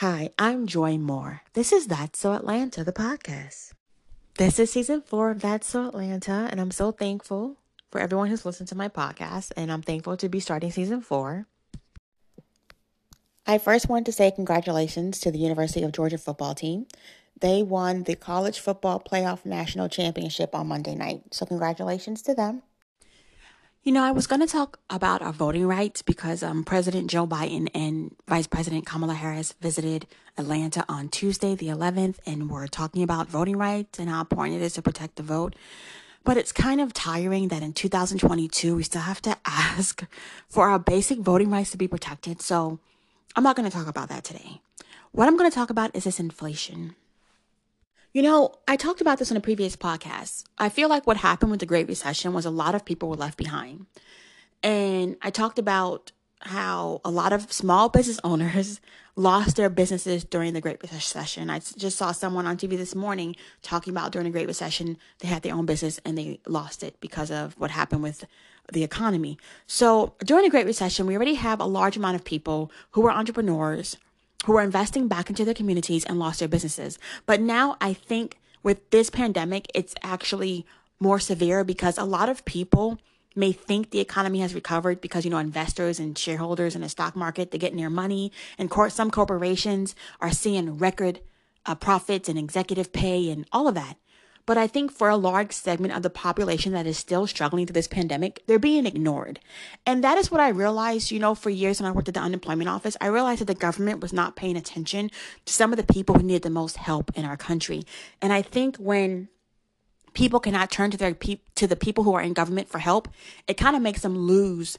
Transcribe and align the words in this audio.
Hi, 0.00 0.30
I'm 0.38 0.68
Joy 0.68 0.96
Moore. 0.96 1.42
This 1.54 1.72
is 1.72 1.88
That's 1.88 2.20
So 2.20 2.32
Atlanta, 2.32 2.84
the 2.84 2.92
podcast. 2.92 3.72
This 4.36 4.60
is 4.60 4.70
season 4.70 5.02
four 5.02 5.32
of 5.32 5.40
That's 5.40 5.66
So 5.66 5.88
Atlanta, 5.88 6.46
and 6.52 6.60
I'm 6.60 6.70
so 6.70 6.92
thankful 6.92 7.56
for 7.90 8.00
everyone 8.00 8.28
who's 8.28 8.46
listened 8.46 8.68
to 8.68 8.76
my 8.76 8.88
podcast, 8.88 9.50
and 9.56 9.72
I'm 9.72 9.82
thankful 9.82 10.16
to 10.18 10.28
be 10.28 10.38
starting 10.38 10.70
season 10.70 11.00
four. 11.00 11.48
I 13.44 13.58
first 13.58 13.88
want 13.88 14.06
to 14.06 14.12
say 14.12 14.30
congratulations 14.30 15.18
to 15.18 15.32
the 15.32 15.40
University 15.40 15.82
of 15.82 15.90
Georgia 15.90 16.16
football 16.16 16.54
team. 16.54 16.86
They 17.40 17.64
won 17.64 18.04
the 18.04 18.14
College 18.14 18.60
Football 18.60 19.00
Playoff 19.00 19.44
National 19.44 19.88
Championship 19.88 20.54
on 20.54 20.68
Monday 20.68 20.94
night, 20.94 21.22
so 21.32 21.44
congratulations 21.44 22.22
to 22.22 22.34
them. 22.34 22.62
You 23.84 23.92
know, 23.92 24.02
I 24.02 24.10
was 24.10 24.26
going 24.26 24.40
to 24.40 24.46
talk 24.46 24.80
about 24.90 25.22
our 25.22 25.32
voting 25.32 25.66
rights 25.66 26.02
because 26.02 26.42
um, 26.42 26.64
President 26.64 27.08
Joe 27.08 27.26
Biden 27.26 27.68
and 27.72 28.14
Vice 28.26 28.48
President 28.48 28.84
Kamala 28.84 29.14
Harris 29.14 29.54
visited 29.60 30.06
Atlanta 30.36 30.84
on 30.88 31.08
Tuesday, 31.08 31.54
the 31.54 31.68
11th, 31.68 32.16
and 32.26 32.50
were 32.50 32.66
talking 32.66 33.02
about 33.04 33.28
voting 33.28 33.56
rights 33.56 33.98
and 33.98 34.10
how 34.10 34.20
important 34.20 34.60
it 34.60 34.64
is 34.64 34.74
to 34.74 34.82
protect 34.82 35.16
the 35.16 35.22
vote. 35.22 35.54
But 36.24 36.36
it's 36.36 36.52
kind 36.52 36.80
of 36.80 36.92
tiring 36.92 37.48
that 37.48 37.62
in 37.62 37.72
2022, 37.72 38.74
we 38.74 38.82
still 38.82 39.02
have 39.02 39.22
to 39.22 39.36
ask 39.46 40.04
for 40.48 40.68
our 40.68 40.80
basic 40.80 41.20
voting 41.20 41.48
rights 41.48 41.70
to 41.70 41.78
be 41.78 41.88
protected. 41.88 42.42
So 42.42 42.80
I'm 43.36 43.44
not 43.44 43.56
going 43.56 43.70
to 43.70 43.74
talk 43.74 43.86
about 43.86 44.08
that 44.08 44.24
today. 44.24 44.60
What 45.12 45.28
I'm 45.28 45.36
going 45.36 45.50
to 45.50 45.54
talk 45.54 45.70
about 45.70 45.94
is 45.94 46.04
this 46.04 46.20
inflation. 46.20 46.96
You 48.12 48.22
know, 48.22 48.54
I 48.66 48.76
talked 48.76 49.02
about 49.02 49.18
this 49.18 49.30
in 49.30 49.36
a 49.36 49.40
previous 49.40 49.76
podcast. 49.76 50.44
I 50.56 50.70
feel 50.70 50.88
like 50.88 51.06
what 51.06 51.18
happened 51.18 51.50
with 51.50 51.60
the 51.60 51.66
Great 51.66 51.88
Recession 51.88 52.32
was 52.32 52.46
a 52.46 52.50
lot 52.50 52.74
of 52.74 52.86
people 52.86 53.10
were 53.10 53.16
left 53.16 53.36
behind. 53.36 53.84
And 54.62 55.16
I 55.20 55.28
talked 55.28 55.58
about 55.58 56.12
how 56.40 57.02
a 57.04 57.10
lot 57.10 57.34
of 57.34 57.52
small 57.52 57.90
business 57.90 58.18
owners 58.24 58.80
lost 59.16 59.56
their 59.56 59.68
businesses 59.68 60.24
during 60.24 60.54
the 60.54 60.60
Great 60.62 60.80
Recession. 60.80 61.50
I 61.50 61.58
just 61.58 61.98
saw 61.98 62.12
someone 62.12 62.46
on 62.46 62.56
TV 62.56 62.78
this 62.78 62.94
morning 62.94 63.36
talking 63.60 63.92
about 63.92 64.12
during 64.12 64.24
the 64.24 64.32
Great 64.32 64.46
Recession, 64.46 64.96
they 65.18 65.28
had 65.28 65.42
their 65.42 65.54
own 65.54 65.66
business 65.66 66.00
and 66.06 66.16
they 66.16 66.40
lost 66.46 66.82
it 66.82 66.98
because 67.00 67.30
of 67.30 67.58
what 67.58 67.72
happened 67.72 68.02
with 68.02 68.24
the 68.72 68.84
economy. 68.84 69.36
So 69.66 70.14
during 70.24 70.44
the 70.44 70.50
Great 70.50 70.66
Recession, 70.66 71.06
we 71.06 71.14
already 71.14 71.34
have 71.34 71.60
a 71.60 71.66
large 71.66 71.98
amount 71.98 72.14
of 72.14 72.24
people 72.24 72.72
who 72.92 73.02
were 73.02 73.10
entrepreneurs 73.10 73.98
who 74.46 74.56
are 74.56 74.62
investing 74.62 75.08
back 75.08 75.28
into 75.28 75.44
their 75.44 75.54
communities 75.54 76.04
and 76.04 76.18
lost 76.18 76.38
their 76.38 76.48
businesses. 76.48 76.98
But 77.26 77.40
now 77.40 77.76
I 77.80 77.92
think 77.92 78.38
with 78.62 78.90
this 78.90 79.10
pandemic, 79.10 79.66
it's 79.74 79.94
actually 80.02 80.66
more 81.00 81.18
severe 81.18 81.64
because 81.64 81.98
a 81.98 82.04
lot 82.04 82.28
of 82.28 82.44
people 82.44 82.98
may 83.34 83.52
think 83.52 83.90
the 83.90 84.00
economy 84.00 84.40
has 84.40 84.54
recovered 84.54 85.00
because 85.00 85.24
you 85.24 85.30
know 85.30 85.38
investors 85.38 86.00
and 86.00 86.18
shareholders 86.18 86.74
in 86.74 86.82
the 86.82 86.88
stock 86.88 87.14
market 87.14 87.50
they're 87.50 87.58
getting 87.58 87.78
their 87.78 87.88
money 87.88 88.32
and 88.58 88.68
cor- 88.68 88.90
some 88.90 89.10
corporations 89.12 89.94
are 90.20 90.32
seeing 90.32 90.76
record 90.76 91.20
uh, 91.64 91.74
profits 91.74 92.28
and 92.28 92.36
executive 92.38 92.92
pay 92.92 93.30
and 93.30 93.46
all 93.52 93.68
of 93.68 93.76
that 93.76 93.96
but 94.48 94.56
I 94.56 94.66
think 94.66 94.90
for 94.90 95.10
a 95.10 95.16
large 95.18 95.52
segment 95.52 95.92
of 95.92 96.00
the 96.00 96.08
population 96.08 96.72
that 96.72 96.86
is 96.86 96.96
still 96.96 97.26
struggling 97.26 97.66
through 97.66 97.74
this 97.74 97.86
pandemic, 97.86 98.42
they're 98.46 98.58
being 98.58 98.86
ignored. 98.86 99.40
And 99.84 100.02
that 100.02 100.16
is 100.16 100.30
what 100.30 100.40
I 100.40 100.48
realized, 100.48 101.10
you 101.10 101.18
know, 101.18 101.34
for 101.34 101.50
years 101.50 101.82
when 101.82 101.86
I 101.86 101.92
worked 101.92 102.08
at 102.08 102.14
the 102.14 102.20
unemployment 102.20 102.70
office. 102.70 102.96
I 102.98 103.08
realized 103.08 103.42
that 103.42 103.44
the 103.44 103.54
government 103.54 104.00
was 104.00 104.14
not 104.14 104.36
paying 104.36 104.56
attention 104.56 105.10
to 105.44 105.52
some 105.52 105.70
of 105.70 105.76
the 105.76 105.92
people 105.92 106.14
who 106.14 106.22
needed 106.22 106.44
the 106.44 106.48
most 106.48 106.78
help 106.78 107.10
in 107.14 107.26
our 107.26 107.36
country. 107.36 107.82
And 108.22 108.32
I 108.32 108.40
think 108.40 108.78
when 108.78 109.28
people 110.14 110.40
cannot 110.40 110.70
turn 110.70 110.90
to 110.92 110.96
their 110.96 111.14
pe- 111.14 111.40
to 111.56 111.66
the 111.66 111.76
people 111.76 112.04
who 112.04 112.14
are 112.14 112.22
in 112.22 112.32
government 112.32 112.70
for 112.70 112.78
help, 112.78 113.06
it 113.46 113.58
kind 113.58 113.76
of 113.76 113.82
makes 113.82 114.00
them 114.00 114.16
lose 114.16 114.78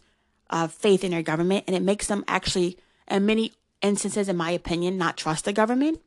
uh, 0.50 0.68
faith 0.68 1.04
in 1.04 1.12
their 1.12 1.22
government, 1.22 1.66
and 1.68 1.76
it 1.76 1.84
makes 1.84 2.08
them 2.08 2.26
actually, 2.28 2.80
in 3.08 3.28
many 3.28 3.54
instances, 3.84 4.30
in 4.30 4.36
my 4.36 4.50
opinion, 4.50 4.98
not 4.98 5.16
trust 5.16 5.46
the 5.46 5.54
government. 5.54 6.02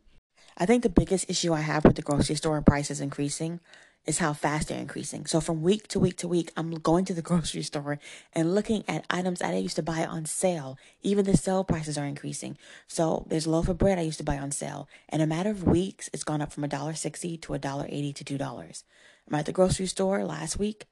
I 0.57 0.67
think 0.67 0.83
the 0.83 0.89
biggest 0.89 1.31
issue 1.31 1.53
I 1.53 1.61
have 1.61 1.85
with 1.85 1.97
the 1.97 2.03
grocery 2.03 2.37
store 2.37 2.61
prices 2.63 3.01
increasing 3.01 3.61
is 4.05 4.19
how 4.19 4.33
fast 4.33 4.69
they're 4.69 4.79
increasing. 4.79 5.27
So 5.27 5.41
from 5.41 5.63
week 5.63 5.87
to 5.89 6.01
week 6.01 6.17
to 6.19 6.29
week, 6.29 6.53
I'm 6.57 6.73
going 6.73 7.05
to 7.05 7.15
the 7.15 7.23
grocery 7.31 7.63
store 7.63 7.99
and 8.33 8.55
looking 8.55 8.85
at 8.89 9.07
items 9.09 9.39
that 9.39 9.55
I 9.55 9.59
used 9.59 9.77
to 9.77 9.83
buy 9.83 10.05
on 10.05 10.27
sale. 10.27 10.77
Even 11.03 11.25
the 11.25 11.37
sale 11.37 11.65
prices 11.65 11.97
are 11.97 12.05
increasing. 12.05 12.59
So 12.89 13.25
there's 13.29 13.47
a 13.47 13.51
loaf 13.51 13.69
of 13.69 13.79
bread 13.79 13.99
I 13.99 14.03
used 14.03 14.19
to 14.19 14.25
buy 14.25 14.39
on 14.39 14.51
sale. 14.51 14.89
In 15.13 15.21
a 15.21 15.27
matter 15.27 15.51
of 15.51 15.65
weeks, 15.65 16.11
it's 16.13 16.25
gone 16.25 16.43
up 16.43 16.53
from 16.53 16.65
$1.60 16.65 17.41
to 17.43 17.53
$1.80 17.53 18.15
to 18.15 18.39
$2. 18.39 18.83
I'm 19.29 19.35
at 19.35 19.47
the 19.47 19.53
grocery 19.53 19.87
store 19.87 20.25
last 20.25 20.59
week. 20.59 20.87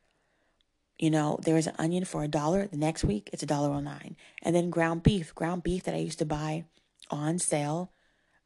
You 0.98 1.10
know, 1.10 1.38
there 1.42 1.54
was 1.54 1.66
an 1.66 1.74
onion 1.78 2.04
for 2.04 2.22
a 2.22 2.28
dollar. 2.28 2.66
The 2.66 2.76
next 2.76 3.04
week, 3.04 3.30
it's 3.32 3.42
a 3.42 3.46
dollar 3.46 3.70
oh 3.70 3.80
nine. 3.80 4.16
And 4.42 4.54
then 4.54 4.70
ground 4.70 5.02
beef, 5.02 5.34
ground 5.34 5.62
beef 5.62 5.84
that 5.84 5.94
I 5.94 5.98
used 5.98 6.18
to 6.18 6.26
buy 6.26 6.64
on 7.10 7.38
sale, 7.38 7.90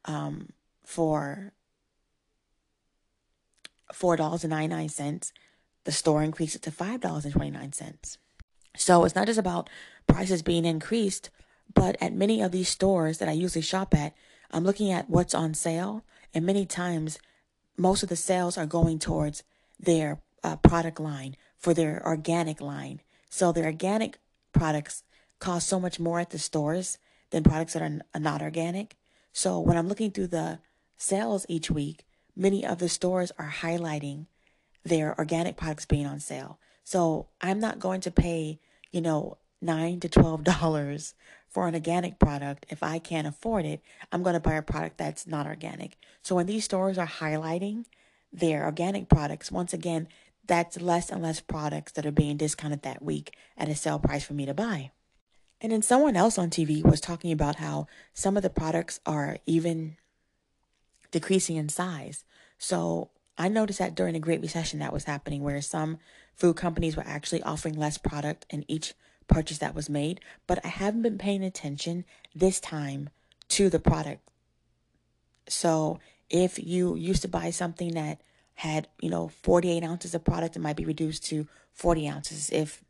um, 0.05 0.49
for 0.85 1.53
$4.99. 3.93 5.31
The 5.83 5.91
store 5.91 6.23
increased 6.23 6.55
it 6.55 6.61
to 6.63 6.71
$5.29. 6.71 8.17
So 8.77 9.05
it's 9.05 9.15
not 9.15 9.27
just 9.27 9.39
about 9.39 9.69
prices 10.07 10.41
being 10.41 10.65
increased, 10.65 11.29
but 11.73 11.95
at 12.01 12.13
many 12.13 12.41
of 12.41 12.51
these 12.51 12.69
stores 12.69 13.17
that 13.19 13.29
I 13.29 13.33
usually 13.33 13.61
shop 13.61 13.93
at, 13.93 14.13
I'm 14.51 14.63
looking 14.63 14.91
at 14.91 15.09
what's 15.09 15.33
on 15.33 15.53
sale, 15.53 16.03
and 16.33 16.45
many 16.45 16.65
times 16.65 17.19
most 17.77 18.03
of 18.03 18.09
the 18.09 18.15
sales 18.15 18.57
are 18.57 18.65
going 18.65 18.99
towards 18.99 19.43
their 19.79 20.21
uh, 20.43 20.55
product 20.57 20.99
line 20.99 21.35
for 21.57 21.73
their 21.73 22.05
organic 22.05 22.61
line. 22.61 23.01
So 23.29 23.51
their 23.51 23.65
organic 23.65 24.19
products 24.53 25.03
cost 25.39 25.67
so 25.67 25.79
much 25.79 25.99
more 25.99 26.19
at 26.19 26.29
the 26.29 26.39
stores 26.39 26.97
than 27.31 27.43
products 27.43 27.73
that 27.73 27.81
are, 27.81 27.99
are 28.13 28.21
not 28.21 28.41
organic. 28.41 28.95
So 29.33 29.59
when 29.59 29.77
I'm 29.77 29.87
looking 29.87 30.11
through 30.11 30.27
the 30.27 30.59
sales 30.97 31.45
each 31.49 31.69
week, 31.71 32.05
many 32.35 32.65
of 32.65 32.79
the 32.79 32.89
stores 32.89 33.31
are 33.37 33.53
highlighting 33.61 34.25
their 34.83 35.17
organic 35.17 35.57
products 35.57 35.85
being 35.85 36.05
on 36.05 36.19
sale. 36.19 36.59
So 36.83 37.27
I'm 37.41 37.59
not 37.59 37.79
going 37.79 38.01
to 38.01 38.11
pay, 38.11 38.59
you 38.91 39.01
know, 39.01 39.37
nine 39.61 39.99
to 40.01 40.09
twelve 40.09 40.43
dollars 40.43 41.15
for 41.49 41.67
an 41.67 41.73
organic 41.73 42.19
product 42.19 42.65
if 42.69 42.83
I 42.83 42.99
can't 42.99 43.27
afford 43.27 43.65
it. 43.65 43.81
I'm 44.11 44.23
going 44.23 44.33
to 44.33 44.39
buy 44.39 44.55
a 44.55 44.61
product 44.61 44.97
that's 44.97 45.25
not 45.25 45.47
organic. 45.47 45.97
So 46.21 46.35
when 46.35 46.45
these 46.45 46.65
stores 46.65 46.97
are 46.97 47.07
highlighting 47.07 47.85
their 48.31 48.65
organic 48.65 49.09
products, 49.09 49.51
once 49.51 49.73
again, 49.73 50.07
that's 50.45 50.81
less 50.81 51.09
and 51.09 51.23
less 51.23 51.39
products 51.39 51.93
that 51.93 52.05
are 52.05 52.11
being 52.11 52.37
discounted 52.37 52.83
that 52.83 53.01
week 53.01 53.35
at 53.57 53.69
a 53.69 53.75
sale 53.75 53.99
price 53.99 54.23
for 54.23 54.33
me 54.33 54.45
to 54.45 54.53
buy. 54.53 54.91
And 55.61 55.71
then 55.71 55.81
someone 55.81 56.15
else 56.15 56.37
on 56.37 56.49
TV 56.49 56.83
was 56.83 57.01
talking 57.01 57.31
about 57.31 57.55
how 57.55 57.87
some 58.13 58.37
of 58.37 58.43
the 58.43 58.49
products 58.49 58.99
are 59.05 59.37
even 59.45 59.95
decreasing 61.15 61.55
in 61.55 61.69
size. 61.69 62.25
So 62.57 63.09
I 63.37 63.47
noticed 63.47 63.79
that 63.79 63.95
during 63.95 64.15
the 64.15 64.19
Great 64.19 64.41
Recession 64.41 64.79
that 64.79 64.91
was 64.91 65.05
happening, 65.05 65.43
where 65.43 65.61
some 65.61 65.97
food 66.35 66.57
companies 66.57 66.97
were 66.97 67.07
actually 67.07 67.41
offering 67.43 67.75
less 67.75 67.97
product 67.97 68.45
in 68.49 68.69
each 68.69 68.93
purchase 69.29 69.59
that 69.59 69.73
was 69.73 69.89
made. 69.89 70.19
But 70.45 70.59
I 70.65 70.67
haven't 70.67 71.03
been 71.03 71.17
paying 71.17 71.41
attention 71.41 72.03
this 72.35 72.59
time 72.59 73.07
to 73.47 73.69
the 73.69 73.79
product. 73.79 74.29
So 75.47 75.99
if 76.29 76.61
you 76.61 76.97
used 76.97 77.21
to 77.21 77.29
buy 77.29 77.49
something 77.49 77.93
that 77.93 78.19
had, 78.55 78.89
you 78.99 79.09
know, 79.09 79.29
48 79.29 79.85
ounces 79.85 80.13
of 80.13 80.25
product, 80.25 80.57
it 80.57 80.59
might 80.59 80.75
be 80.75 80.83
reduced 80.83 81.23
to 81.27 81.47
40 81.71 82.09
ounces. 82.09 82.49
If 82.49 82.83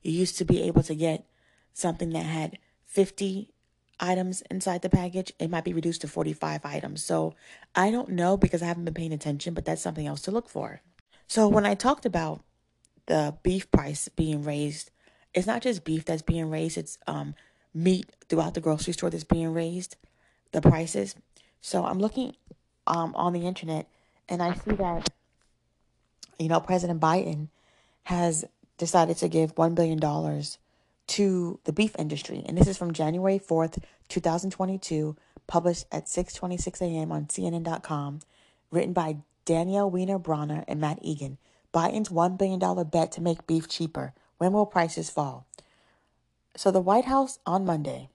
you 0.00 0.12
used 0.12 0.38
to 0.38 0.46
be 0.46 0.62
able 0.62 0.82
to 0.84 0.94
get 0.94 1.26
something 1.74 2.08
that 2.14 2.24
had 2.24 2.56
50 2.86 3.51
items 4.00 4.42
inside 4.50 4.82
the 4.82 4.88
package, 4.88 5.32
it 5.38 5.50
might 5.50 5.64
be 5.64 5.72
reduced 5.72 6.00
to 6.02 6.08
45 6.08 6.64
items. 6.64 7.04
So 7.04 7.34
I 7.74 7.90
don't 7.90 8.10
know 8.10 8.36
because 8.36 8.62
I 8.62 8.66
haven't 8.66 8.84
been 8.84 8.94
paying 8.94 9.12
attention, 9.12 9.54
but 9.54 9.64
that's 9.64 9.82
something 9.82 10.06
else 10.06 10.22
to 10.22 10.30
look 10.30 10.48
for. 10.48 10.82
So 11.26 11.48
when 11.48 11.64
I 11.64 11.74
talked 11.74 12.04
about 12.04 12.42
the 13.06 13.36
beef 13.42 13.70
price 13.70 14.08
being 14.08 14.42
raised, 14.42 14.90
it's 15.34 15.46
not 15.46 15.62
just 15.62 15.84
beef 15.84 16.04
that's 16.04 16.22
being 16.22 16.50
raised, 16.50 16.76
it's 16.76 16.98
um, 17.06 17.34
meat 17.72 18.06
throughout 18.28 18.54
the 18.54 18.60
grocery 18.60 18.92
store 18.92 19.10
that's 19.10 19.24
being 19.24 19.52
raised, 19.52 19.96
the 20.52 20.60
prices. 20.60 21.14
So 21.60 21.84
I'm 21.84 21.98
looking 21.98 22.34
um, 22.86 23.14
on 23.14 23.32
the 23.32 23.46
internet 23.46 23.88
and 24.28 24.42
I 24.42 24.54
see 24.54 24.72
that, 24.72 25.10
you 26.38 26.48
know, 26.48 26.60
President 26.60 27.00
Biden 27.00 27.48
has 28.04 28.44
decided 28.78 29.16
to 29.18 29.28
give 29.28 29.54
$1 29.54 29.74
billion 29.74 30.00
to 31.12 31.60
the 31.64 31.72
beef 31.72 31.94
industry. 31.98 32.42
And 32.46 32.56
this 32.56 32.66
is 32.66 32.78
from 32.78 32.94
January 32.94 33.38
4th, 33.38 33.82
2022, 34.08 35.14
published 35.46 35.84
at 35.92 36.06
6:26 36.06 36.80
a.m. 36.80 37.12
on 37.12 37.26
CNN.com, 37.26 38.20
written 38.70 38.94
by 38.94 39.18
Danielle 39.44 39.90
Wiener-Bronner 39.90 40.64
and 40.66 40.80
Matt 40.80 41.00
Egan. 41.02 41.36
Biden's 41.74 42.08
$1 42.08 42.38
billion 42.38 42.88
bet 42.88 43.12
to 43.12 43.20
make 43.20 43.46
beef 43.46 43.68
cheaper. 43.68 44.14
When 44.38 44.52
will 44.52 44.64
prices 44.64 45.10
fall? 45.10 45.46
So 46.56 46.70
the 46.70 46.80
White 46.80 47.04
House 47.04 47.38
on 47.44 47.66
Monday 47.66 48.08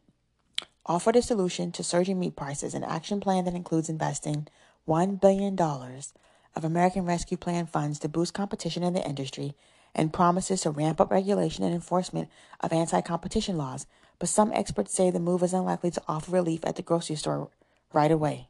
offered 0.88 1.16
a 1.16 1.22
solution 1.22 1.72
to 1.74 1.84
surging 1.84 2.20
meat 2.20 2.36
prices, 2.36 2.74
an 2.74 2.84
action 2.84 3.20
plan 3.20 3.46
that 3.46 3.54
includes 3.54 3.90
investing 3.90 4.48
$1 4.88 5.22
billion 5.22 5.60
of 5.60 6.64
American 6.64 7.06
Rescue 7.06 7.38
Plan 7.38 7.68
funds 7.68 8.00
to 8.00 8.10
boost 8.10 8.34
competition 8.34 8.82
in 8.82 8.94
the 8.94 9.08
industry 9.08 9.56
and 9.98 10.14
promises 10.14 10.62
to 10.62 10.72
ramp 10.72 11.02
up 11.02 11.12
regulation 11.12 11.66
and 11.66 11.74
enforcement 11.74 12.30
of 12.62 12.72
anti 12.72 13.02
competition 13.02 13.58
laws. 13.58 13.88
but 14.20 14.30
some 14.30 14.52
experts 14.54 14.94
say 14.94 15.12
the 15.12 15.20
move 15.20 15.44
is 15.44 15.54
unlikely 15.54 15.92
to 15.92 16.02
offer 16.08 16.32
relief 16.32 16.66
at 16.66 16.76
the 16.76 16.82
grocery 16.82 17.16
store 17.16 17.50
right 17.94 18.12
away. 18.12 18.48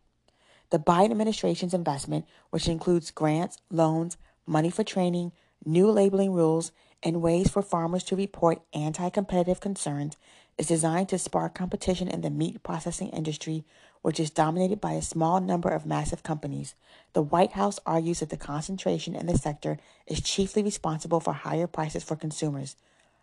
The 0.69 0.79
Biden 0.79 1.11
administration's 1.11 1.73
investment, 1.73 2.25
which 2.51 2.67
includes 2.67 3.11
grants, 3.11 3.57
loans, 3.71 4.17
money 4.45 4.69
for 4.69 4.83
training, 4.83 5.31
new 5.65 5.89
labeling 5.89 6.33
rules, 6.33 6.71
and 7.03 7.21
ways 7.21 7.49
for 7.49 7.61
farmers 7.61 8.03
to 8.05 8.15
report 8.15 8.61
anti 8.73 9.09
competitive 9.09 9.59
concerns, 9.59 10.17
is 10.57 10.67
designed 10.67 11.09
to 11.09 11.19
spark 11.19 11.53
competition 11.53 12.07
in 12.07 12.21
the 12.21 12.29
meat 12.29 12.63
processing 12.63 13.09
industry, 13.09 13.63
which 14.07 14.21
is 14.21 14.29
dominated 14.29 14.79
by 14.79 14.93
a 14.93 15.01
small 15.01 15.41
number 15.41 15.67
of 15.67 15.85
massive 15.85 16.23
companies. 16.23 16.75
The 17.11 17.21
White 17.21 17.51
House 17.51 17.77
argues 17.85 18.21
that 18.21 18.29
the 18.29 18.37
concentration 18.37 19.17
in 19.17 19.25
the 19.25 19.37
sector 19.37 19.79
is 20.05 20.21
chiefly 20.21 20.63
responsible 20.63 21.19
for 21.19 21.33
higher 21.33 21.67
prices 21.67 22.05
for 22.05 22.15
consumers. 22.15 22.77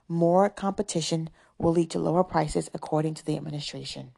More 0.09 0.51
competition 0.51 1.31
will 1.57 1.73
lead 1.73 1.89
to 1.93 1.99
lower 1.99 2.23
prices, 2.23 2.69
according 2.75 3.15
to 3.15 3.25
the 3.25 3.35
administration. 3.35 4.11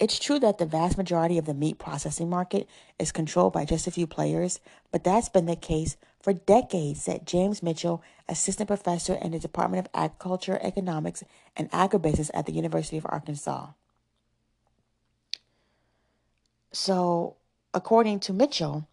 It's 0.00 0.18
true 0.18 0.38
that 0.38 0.56
the 0.56 0.64
vast 0.64 0.96
majority 0.96 1.36
of 1.36 1.44
the 1.44 1.52
meat 1.52 1.78
processing 1.78 2.30
market 2.30 2.66
is 2.98 3.12
controlled 3.12 3.52
by 3.52 3.66
just 3.66 3.86
a 3.86 3.90
few 3.90 4.06
players, 4.06 4.60
but 4.90 5.04
that's 5.04 5.28
been 5.28 5.44
the 5.44 5.56
case 5.56 5.98
for 6.22 6.32
decades, 6.32 7.02
said 7.02 7.26
James 7.26 7.62
Mitchell, 7.62 8.02
assistant 8.26 8.68
professor 8.68 9.16
in 9.16 9.32
the 9.32 9.38
Department 9.38 9.84
of 9.84 9.92
Agriculture, 9.92 10.58
Economics, 10.62 11.22
and 11.58 11.70
Agribusiness 11.72 12.30
at 12.32 12.46
the 12.46 12.54
University 12.54 12.96
of 12.96 13.04
Arkansas. 13.10 13.72
So, 16.72 17.36
according 17.72 18.20
to 18.20 18.32
Mitchell, 18.32 18.88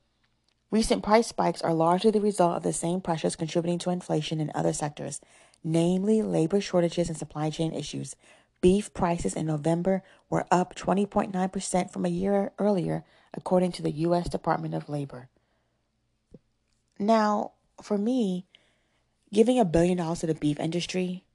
recent 0.72 1.04
price 1.04 1.28
spikes 1.28 1.62
are 1.62 1.74
largely 1.74 2.12
the 2.12 2.22
result 2.22 2.58
of 2.58 2.64
the 2.64 2.74
same 2.74 3.02
pressures 3.02 3.36
contributing 3.36 3.80
to 3.80 3.90
inflation 3.90 4.40
in 4.40 4.52
other 4.56 4.74
sectors, 4.74 5.22
namely 5.64 6.22
labor 6.22 6.62
shortages 6.62 7.10
and 7.10 7.18
supply 7.18 7.50
chain 7.50 7.74
issues. 7.74 8.16
Beef 8.62 8.94
prices 8.94 9.36
in 9.36 9.46
November 9.46 10.04
were 10.30 10.46
up 10.50 10.74
20.9% 10.76 11.92
from 11.92 12.06
a 12.06 12.10
year 12.10 12.54
earlier, 12.58 13.04
according 13.34 13.74
to 13.74 13.82
the 13.82 13.92
U.S. 13.92 14.30
Department 14.30 14.74
of 14.74 14.88
Labor. 14.88 15.28
Now, 16.98 17.52
for 17.82 17.98
me, 17.98 18.46
giving 19.34 19.60
a 19.60 19.66
billion 19.66 19.98
dollars 19.98 20.20
to 20.20 20.28
the 20.28 20.36
beef 20.36 20.60
industry 20.60 21.26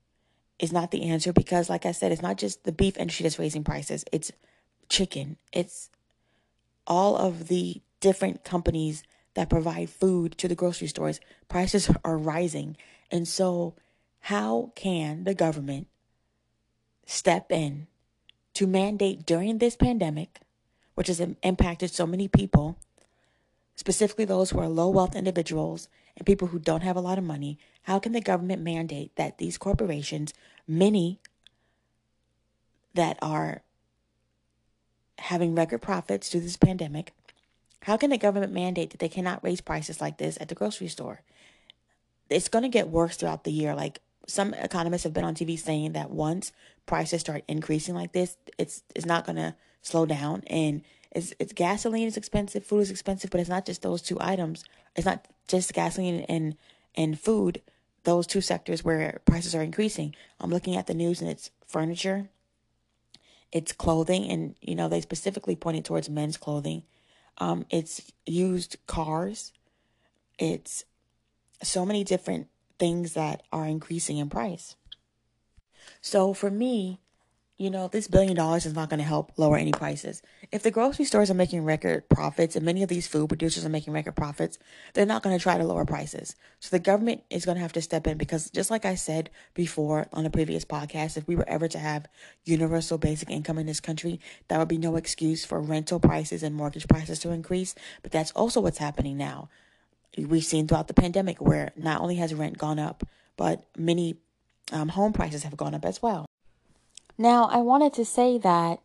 is 0.59 0.73
not 0.73 0.91
the 0.91 1.03
answer 1.05 1.33
because, 1.33 1.69
like 1.69 1.85
I 1.85 1.93
said, 1.93 2.13
it's 2.13 2.23
not 2.23 2.39
just 2.39 2.65
the 2.65 2.73
beef 2.73 2.97
industry 2.97 3.25
that's 3.25 3.39
raising 3.39 3.65
prices, 3.65 4.05
it's 4.13 4.33
chicken, 4.89 5.37
it's 5.53 5.91
all 6.89 7.17
of 7.17 7.47
the 7.47 7.83
different 8.01 8.43
companies 8.43 9.05
that 9.35 9.51
provide 9.51 9.91
food 9.91 10.37
to 10.39 10.49
the 10.49 10.57
grocery 10.57 10.89
stores. 10.89 11.21
Prices 11.49 11.89
are 12.05 12.19
rising. 12.19 12.77
And 13.11 13.29
so, 13.29 13.75
how 14.23 14.73
can 14.75 15.23
the 15.23 15.35
government 15.35 15.87
step 17.07 17.53
in 17.53 17.87
to 18.55 18.67
mandate 18.67 19.25
during 19.25 19.59
this 19.59 19.77
pandemic, 19.77 20.41
which 20.97 21.07
has 21.07 21.21
impacted 21.21 21.93
so 21.93 22.07
many 22.07 22.27
people, 22.27 22.77
specifically 23.77 24.25
those 24.25 24.51
who 24.51 24.59
are 24.59 24.69
low 24.69 24.89
wealth 24.89 25.15
individuals 25.15 25.89
and 26.17 26.27
people 26.27 26.49
who 26.49 26.59
don't 26.59 26.83
have 26.83 26.97
a 26.97 27.01
lot 27.01 27.19
of 27.19 27.25
money, 27.25 27.59
how 27.83 28.01
can 28.01 28.13
the 28.13 28.21
government 28.21 28.61
mandate 28.61 29.15
that 29.15 29.39
these 29.39 29.57
corporations, 29.57 30.35
many 30.67 31.21
that 32.95 33.17
are 33.23 33.63
having 35.19 35.55
record 35.55 35.83
profits 35.83 36.29
through 36.29 36.41
this 36.41 36.57
pandemic, 36.57 37.13
how 37.83 37.97
can 37.97 38.11
the 38.11 38.19
government 38.19 38.53
mandate 38.53 38.91
that 38.91 39.01
they 39.01 39.09
cannot 39.09 39.43
raise 39.43 39.61
prices 39.61 40.01
like 40.01 40.19
this 40.19 40.39
at 40.41 40.49
the 40.49 40.55
grocery 40.55 40.89
store? 40.89 41.23
It's 42.29 42.49
going 42.49 42.65
to 42.65 42.69
get 42.69 42.89
worse 42.89 43.17
throughout 43.17 43.45
the 43.45 43.53
year. 43.53 43.75
Like 43.75 44.01
some 44.29 44.55
economists 44.55 45.05
have 45.05 45.15
been 45.15 45.25
on 45.25 45.35
TV 45.35 45.59
saying 45.59 45.93
that 45.93 46.11
once 46.11 46.53
prices 46.87 47.21
start 47.21 47.43
increasing 47.49 47.95
like 47.95 48.13
this, 48.13 48.37
it's 48.59 48.83
it's 48.95 49.07
not 49.07 49.27
gonna 49.27 49.57
slow 49.83 50.07
down. 50.07 50.45
And 50.47 50.83
it's 51.11 51.33
it's 51.39 51.53
gasoline 51.53 52.07
is 52.07 52.17
expensive, 52.17 52.65
food 52.65 52.81
is 52.81 52.91
expensive, 52.91 53.31
but 53.31 53.41
it's 53.41 53.49
not 53.49 53.67
just 53.67 53.83
those 53.83 54.03
two 54.03 54.19
items. 54.21 54.65
It's 54.95 55.07
not 55.07 55.27
just 55.49 55.73
gasoline 55.73 56.27
and 56.29 56.57
and 56.95 57.19
food. 57.19 57.63
Those 58.05 58.27
two 58.27 58.41
sectors 58.41 58.85
where 58.85 59.21
prices 59.25 59.55
are 59.55 59.63
increasing. 59.63 60.15
I'm 60.41 60.51
looking 60.51 60.77
at 60.77 60.87
the 60.87 60.95
news 60.95 61.21
and 61.21 61.31
it's 61.31 61.51
furniture, 61.67 62.29
it's 63.53 63.73
clothing, 63.73 64.31
and 64.31 64.55
you 64.61 64.75
know 64.75 64.89
they 64.89 65.01
specifically 65.01 65.57
pointed 65.57 65.85
towards 65.85 66.09
men's 66.09 66.37
clothing. 66.37 66.83
Um, 67.39 67.67
it's 67.71 68.13
used 68.27 68.77
cars. 68.87 69.53
It's 70.39 70.85
so 71.63 71.85
many 71.85 72.05
different 72.05 72.49
things 72.79 73.15
that 73.15 73.43
are 73.53 73.67
increasing 73.67 74.19
in 74.19 74.29
price. 74.29 74.77
So 76.01 76.33
for 76.33 76.51
me, 76.51 77.01
you 77.59 77.71
know, 77.71 77.89
this 77.89 78.07
billion 78.07 78.37
dollars 78.37 78.65
is 78.65 78.75
not 78.75 78.89
going 78.89 78.99
to 78.99 79.05
help 79.05 79.33
lower 79.37 79.57
any 79.57 79.73
prices. 79.73 80.23
If 80.53 80.63
the 80.63 80.71
grocery 80.71 81.05
stores 81.05 81.31
are 81.31 81.35
making 81.35 81.65
record 81.65 82.09
profits 82.09 82.55
and 82.55 82.65
many 82.65 82.83
of 82.83 82.89
these 82.89 83.09
food 83.09 83.29
producers 83.29 83.67
are 83.67 83.69
making 83.71 83.93
record 83.93 84.15
profits, 84.15 84.59
they're 84.95 85.05
not 85.05 85.23
going 85.23 85.37
to 85.37 85.43
try 85.43 85.59
to 85.59 85.65
lower 85.65 85.85
prices. 85.85 86.37
So 86.61 86.69
the 86.71 86.83
government 86.83 87.25
is 87.29 87.45
going 87.45 87.57
to 87.57 87.63
have 87.63 87.73
to 87.73 87.83
step 87.83 88.07
in 88.07 88.17
because 88.17 88.49
just 88.51 88.71
like 88.71 88.85
I 88.85 88.95
said 88.95 89.29
before 89.55 90.07
on 90.13 90.25
a 90.25 90.31
previous 90.31 90.65
podcast, 90.65 91.17
if 91.17 91.27
we 91.27 91.37
were 91.37 91.49
ever 91.49 91.69
to 91.69 91.79
have 91.79 92.07
universal 92.45 92.97
basic 92.97 93.29
income 93.29 93.59
in 93.59 93.67
this 93.67 93.81
country, 93.81 94.21
that 94.47 94.59
would 94.59 94.69
be 94.69 94.79
no 94.79 94.95
excuse 94.97 95.45
for 95.45 95.61
rental 95.61 95.99
prices 95.99 96.45
and 96.45 96.55
mortgage 96.55 96.87
prices 96.87 97.19
to 97.21 97.33
increase. 97.33 97.75
But 98.03 98.13
that's 98.13 98.31
also 98.33 98.61
what's 98.61 98.79
happening 98.79 99.17
now 99.17 99.49
we've 100.27 100.45
seen 100.45 100.67
throughout 100.67 100.89
the 100.89 100.95
pandemic 100.95 101.41
where 101.41 101.73
not 101.77 102.01
only 102.01 102.17
has 102.17 102.35
rent 102.35 102.59
gone 102.59 102.79
up, 102.79 103.05
but 103.37 103.67
many 103.77 104.17
um, 104.73 104.89
home 104.89 105.13
prices 105.13 105.43
have 105.45 105.57
gone 105.57 105.75
up 105.75 105.85
as 105.85 106.03
well. 106.03 106.28
Now, 107.19 107.47
I 107.47 107.59
wanted 107.59 107.93
to 107.95 108.05
say 108.05 108.39
that 108.39 108.79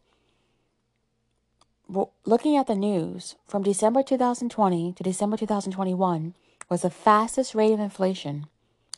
looking 2.25 2.57
at 2.57 2.65
the 2.65 2.75
news 2.75 3.35
from 3.47 3.61
December 3.61 4.01
2020 4.01 4.93
to 4.93 5.03
December 5.03 5.37
2021 5.37 6.33
was 6.67 6.81
the 6.81 6.89
fastest 6.89 7.53
rate 7.53 7.71
of 7.73 7.79
inflation 7.79 8.47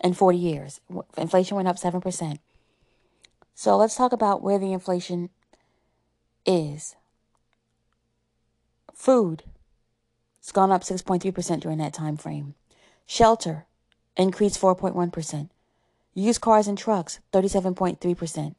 in 0.01 0.13
40 0.13 0.37
years. 0.37 0.79
Inflation 1.17 1.57
went 1.57 1.67
up 1.67 1.75
7%. 1.75 2.39
So 3.53 3.75
let's 3.75 3.95
talk 3.95 4.13
about 4.13 4.41
where 4.41 4.57
the 4.57 4.71
inflation 4.71 5.29
is. 6.45 6.95
Food 8.93 9.43
it's 10.39 10.51
gone 10.51 10.71
up 10.71 10.83
6.3% 10.83 11.59
during 11.59 11.79
that 11.79 11.91
time 11.91 12.17
frame. 12.17 12.53
Shelter 13.07 13.65
increased 14.15 14.61
4.1%. 14.61 15.49
Used 16.13 16.39
cars 16.39 16.67
and 16.67 16.77
trucks 16.77 17.19
37.3%. 17.33 18.53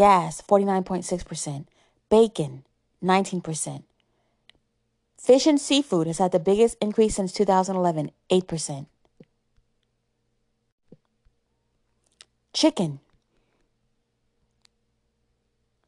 Gas 0.00 0.40
49.6%. 0.40 1.66
Bacon 2.08 2.64
19%. 3.04 3.82
Fish 5.18 5.46
and 5.46 5.60
seafood 5.60 6.06
has 6.06 6.16
had 6.16 6.32
the 6.32 6.38
biggest 6.38 6.78
increase 6.80 7.16
since 7.16 7.32
2011, 7.34 8.10
8%. 8.30 8.86
Chicken. 12.54 13.00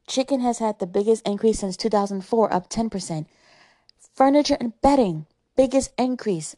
Chicken 0.06 0.40
has 0.40 0.58
had 0.58 0.78
the 0.78 0.86
biggest 0.86 1.26
increase 1.26 1.60
since 1.60 1.78
2004, 1.78 2.52
up 2.52 2.68
10%. 2.68 3.24
Furniture 4.14 4.58
and 4.60 4.78
bedding, 4.82 5.24
biggest 5.56 5.90
increase 5.96 6.54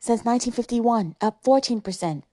since 0.00 0.24
1951, 0.24 1.14
up 1.20 1.44
14%. 1.44 2.24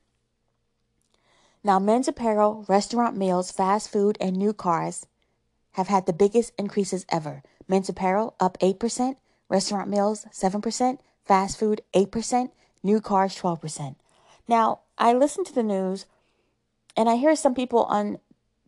Now, 1.63 1.77
men's 1.77 2.07
apparel, 2.07 2.65
restaurant 2.67 3.17
meals, 3.17 3.51
fast 3.51 3.91
food, 3.91 4.17
and 4.21 4.37
new 4.37 4.53
cars 4.53 5.05
have 5.73 5.87
had 5.87 6.05
the 6.05 6.13
biggest 6.13 6.53
increases 6.57 7.05
ever. 7.09 7.43
Men's 7.67 7.89
apparel 7.89 8.35
up 8.39 8.57
8%, 8.59 9.15
restaurant 9.49 9.89
meals 9.89 10.25
7%, 10.31 10.99
fast 11.25 11.59
food 11.59 11.81
8%, 11.93 12.51
new 12.81 13.01
cars 13.01 13.35
12%. 13.37 13.95
Now, 14.47 14.79
I 14.97 15.13
listen 15.13 15.43
to 15.45 15.53
the 15.53 15.63
news 15.63 16.05
and 16.95 17.09
I 17.09 17.15
hear 17.15 17.35
some 17.35 17.53
people 17.53 17.83
on 17.83 18.19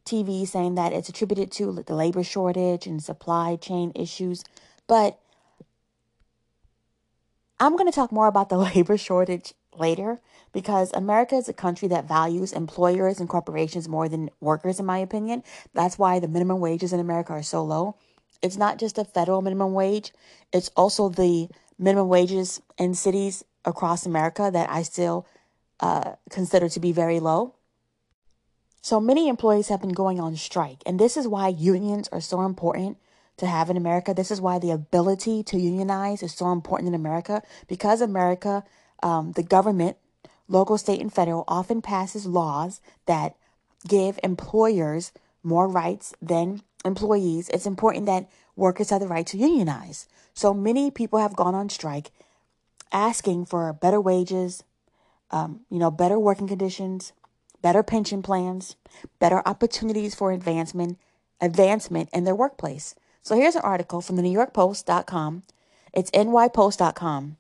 TV 0.06 0.48
saying 0.48 0.76
that 0.76 0.94
it's 0.94 1.10
attributed 1.10 1.52
to 1.54 1.84
the 1.86 1.96
labor 1.96 2.24
shortage 2.24 2.88
and 2.88 3.02
supply 3.02 3.56
chain 3.56 3.92
issues, 3.96 4.44
but 4.88 5.20
I'm 7.60 7.78
going 7.78 7.90
to 7.90 7.96
talk 7.96 8.12
more 8.12 8.28
about 8.28 8.50
the 8.50 8.58
labor 8.76 8.98
shortage 8.98 9.54
later 9.78 10.20
because 10.52 10.92
America 10.94 11.36
is 11.36 11.48
a 11.48 11.54
country 11.54 11.88
that 11.88 12.08
values 12.08 12.52
employers 12.52 13.20
and 13.20 13.30
corporations 13.30 13.88
more 13.88 14.10
than 14.10 14.30
workers, 14.40 14.80
in 14.80 14.86
my 14.86 14.98
opinion. 14.98 15.44
That's 15.74 15.98
why 15.98 16.20
the 16.20 16.28
minimum 16.28 16.60
wages 16.60 16.94
in 16.94 17.00
America 17.00 17.34
are 17.34 17.44
so 17.44 17.64
low. 17.64 17.96
It's 18.42 18.58
not 18.58 18.80
just 18.80 18.98
a 18.98 19.06
federal 19.06 19.42
minimum 19.42 19.74
wage, 19.74 20.12
it's 20.52 20.72
also 20.76 21.10
the 21.10 21.48
minimum 21.78 22.08
wages 22.08 22.62
in 22.78 22.96
cities 22.96 23.44
across 23.66 24.06
America 24.06 24.50
that 24.52 24.70
I 24.70 24.82
still 24.84 25.28
uh, 25.80 26.14
consider 26.30 26.68
to 26.70 26.80
be 26.80 26.92
very 26.92 27.20
low. 27.20 27.56
So 28.82 29.00
many 29.00 29.30
employees 29.30 29.68
have 29.70 29.82
been 29.82 29.94
going 29.94 30.20
on 30.20 30.36
strike, 30.36 30.82
and 30.88 31.00
this 31.00 31.16
is 31.16 31.28
why 31.28 31.50
unions 31.50 32.10
are 32.12 32.22
so 32.22 32.42
important 32.42 32.98
to 33.38 33.46
have 33.46 33.70
in 33.70 33.78
America. 33.78 34.14
This 34.14 34.32
is 34.32 34.42
why 34.42 34.60
the 34.60 34.72
ability 34.72 35.44
to 35.44 35.60
unionize 35.60 36.24
is 36.24 36.34
so 36.34 36.52
important 36.52 36.88
in 36.88 36.96
America 36.96 37.44
because 37.68 38.02
America, 38.02 38.64
um, 39.02 39.34
the 39.34 39.44
government, 39.44 39.98
local, 40.48 40.78
state, 40.78 41.02
and 41.02 41.14
federal, 41.14 41.44
often 41.48 41.82
passes 41.82 42.26
laws 42.26 42.82
that 43.06 43.36
give 43.88 44.20
employers 44.24 45.12
more 45.44 45.68
rights 45.68 46.14
than 46.22 46.62
employees, 46.86 47.50
it's 47.50 47.66
important 47.66 48.06
that 48.06 48.30
workers 48.56 48.90
have 48.90 49.02
the 49.02 49.08
right 49.08 49.26
to 49.28 49.38
unionize. 49.38 50.08
So 50.34 50.54
many 50.54 50.92
people 50.92 51.20
have 51.20 51.36
gone 51.36 51.56
on 51.56 51.70
strike 51.70 52.12
asking 52.92 53.46
for 53.46 53.72
better 53.74 54.02
wages, 54.02 54.64
um, 55.32 55.62
you 55.70 55.80
know, 55.80 55.92
better 55.92 56.20
working 56.20 56.48
conditions, 56.48 57.14
better 57.62 57.84
pension 57.84 58.22
plans, 58.22 58.76
better 59.20 59.42
opportunities 59.48 60.14
for 60.14 60.32
advancement, 60.32 60.98
advancement 61.40 62.10
in 62.12 62.24
their 62.24 62.36
workplace. 62.36 62.96
So 63.24 63.36
here's 63.36 63.56
an 63.56 63.62
article 63.62 64.02
from 64.02 64.16
the 64.16 64.22
New 64.22 64.32
York 64.32 64.54
Post.com. 64.54 65.44
It's 65.94 66.12
nypost.com. 66.12 67.38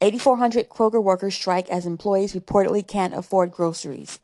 8,400 0.00 0.68
Kroger 0.68 1.02
workers 1.02 1.34
strike 1.34 1.70
as 1.70 1.86
employees 1.86 2.34
reportedly 2.34 2.86
can't 2.86 3.14
afford 3.14 3.50
groceries. 3.50 4.20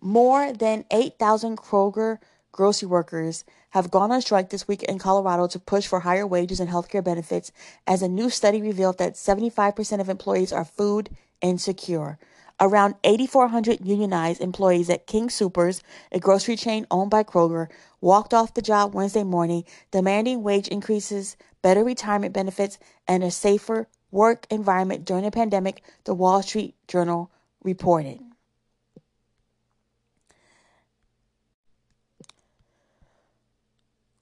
More 0.00 0.52
than 0.52 0.84
8,000 0.90 1.56
Kroger 1.56 2.18
grocery 2.50 2.88
workers 2.88 3.44
have 3.70 3.90
gone 3.90 4.12
on 4.12 4.22
strike 4.22 4.50
this 4.50 4.68
week 4.68 4.82
in 4.84 4.98
Colorado 4.98 5.46
to 5.48 5.58
push 5.58 5.86
for 5.86 6.00
higher 6.00 6.26
wages 6.26 6.60
and 6.60 6.70
healthcare 6.70 7.02
benefits 7.02 7.52
as 7.86 8.02
a 8.02 8.08
new 8.08 8.30
study 8.30 8.60
revealed 8.60 8.98
that 8.98 9.14
75% 9.14 10.00
of 10.00 10.08
employees 10.08 10.52
are 10.52 10.64
food 10.64 11.10
insecure. 11.40 12.18
Around 12.60 12.94
8,400 13.02 13.84
unionized 13.84 14.40
employees 14.40 14.88
at 14.88 15.08
King 15.08 15.28
Soopers, 15.28 15.82
a 16.12 16.20
grocery 16.20 16.54
chain 16.54 16.86
owned 16.90 17.10
by 17.10 17.24
Kroger, 17.24 17.68
walked 18.00 18.32
off 18.32 18.54
the 18.54 18.62
job 18.62 18.94
Wednesday 18.94 19.24
morning, 19.24 19.64
demanding 19.90 20.44
wage 20.44 20.68
increases, 20.68 21.36
better 21.62 21.82
retirement 21.82 22.32
benefits, 22.32 22.78
and 23.08 23.24
a 23.24 23.30
safer 23.32 23.88
work 24.14 24.46
environment 24.48 25.04
during 25.04 25.24
the 25.24 25.30
pandemic, 25.30 25.82
the 26.04 26.14
Wall 26.14 26.40
Street 26.40 26.76
Journal 26.86 27.30
reported. 27.64 28.20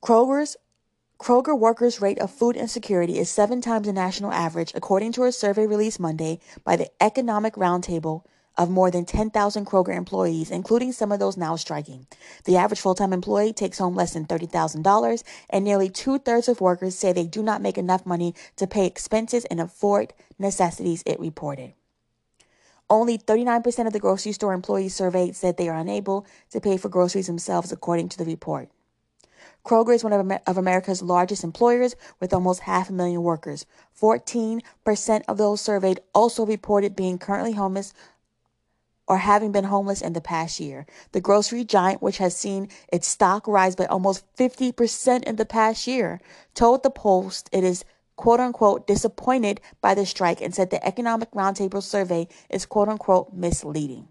Kroger's 0.02 0.56
Kroger 1.20 1.56
workers' 1.56 2.00
rate 2.00 2.18
of 2.18 2.32
food 2.32 2.56
insecurity 2.56 3.18
is 3.18 3.30
seven 3.30 3.60
times 3.60 3.86
the 3.86 3.92
national 3.92 4.32
average, 4.32 4.72
according 4.74 5.12
to 5.12 5.24
a 5.24 5.30
survey 5.30 5.66
released 5.66 6.00
Monday 6.00 6.40
by 6.64 6.74
the 6.74 6.90
Economic 7.00 7.54
Roundtable 7.54 8.24
of 8.56 8.70
more 8.70 8.90
than 8.90 9.04
10,000 9.04 9.66
Kroger 9.66 9.96
employees, 9.96 10.50
including 10.50 10.92
some 10.92 11.12
of 11.12 11.18
those 11.18 11.36
now 11.36 11.56
striking. 11.56 12.06
The 12.44 12.56
average 12.56 12.80
full 12.80 12.94
time 12.94 13.12
employee 13.12 13.52
takes 13.52 13.78
home 13.78 13.94
less 13.94 14.12
than 14.12 14.26
$30,000, 14.26 15.22
and 15.50 15.64
nearly 15.64 15.88
two 15.88 16.18
thirds 16.18 16.48
of 16.48 16.60
workers 16.60 16.96
say 16.96 17.12
they 17.12 17.26
do 17.26 17.42
not 17.42 17.62
make 17.62 17.78
enough 17.78 18.04
money 18.04 18.34
to 18.56 18.66
pay 18.66 18.86
expenses 18.86 19.44
and 19.46 19.60
afford 19.60 20.12
necessities, 20.38 21.02
it 21.06 21.18
reported. 21.20 21.72
Only 22.90 23.16
39% 23.16 23.86
of 23.86 23.94
the 23.94 23.98
grocery 23.98 24.32
store 24.32 24.52
employees 24.52 24.94
surveyed 24.94 25.34
said 25.34 25.56
they 25.56 25.68
are 25.68 25.78
unable 25.78 26.26
to 26.50 26.60
pay 26.60 26.76
for 26.76 26.90
groceries 26.90 27.26
themselves, 27.26 27.72
according 27.72 28.10
to 28.10 28.18
the 28.18 28.24
report. 28.24 28.68
Kroger 29.64 29.94
is 29.94 30.02
one 30.02 30.12
of, 30.12 30.40
of 30.46 30.58
America's 30.58 31.02
largest 31.02 31.44
employers 31.44 31.94
with 32.20 32.34
almost 32.34 32.60
half 32.60 32.90
a 32.90 32.92
million 32.92 33.22
workers. 33.22 33.64
14% 34.00 34.60
of 35.28 35.38
those 35.38 35.60
surveyed 35.60 36.00
also 36.14 36.44
reported 36.44 36.96
being 36.96 37.16
currently 37.16 37.52
homeless 37.52 37.94
or 39.06 39.18
having 39.18 39.52
been 39.52 39.64
homeless 39.64 40.00
in 40.00 40.12
the 40.12 40.20
past 40.20 40.60
year. 40.60 40.86
The 41.12 41.20
grocery 41.20 41.64
giant, 41.64 42.02
which 42.02 42.18
has 42.18 42.36
seen 42.36 42.68
its 42.92 43.08
stock 43.08 43.46
rise 43.46 43.76
by 43.76 43.86
almost 43.86 44.24
50% 44.36 45.24
in 45.24 45.36
the 45.36 45.46
past 45.46 45.86
year, 45.86 46.20
told 46.54 46.82
the 46.82 46.90
Post 46.90 47.48
it 47.52 47.64
is 47.64 47.84
quote 48.16 48.40
unquote 48.40 48.86
disappointed 48.86 49.60
by 49.80 49.94
the 49.94 50.06
strike 50.06 50.40
and 50.40 50.54
said 50.54 50.70
the 50.70 50.84
Economic 50.86 51.30
Roundtable 51.32 51.82
survey 51.82 52.28
is 52.48 52.66
quote 52.66 52.88
unquote 52.88 53.32
misleading. 53.32 54.08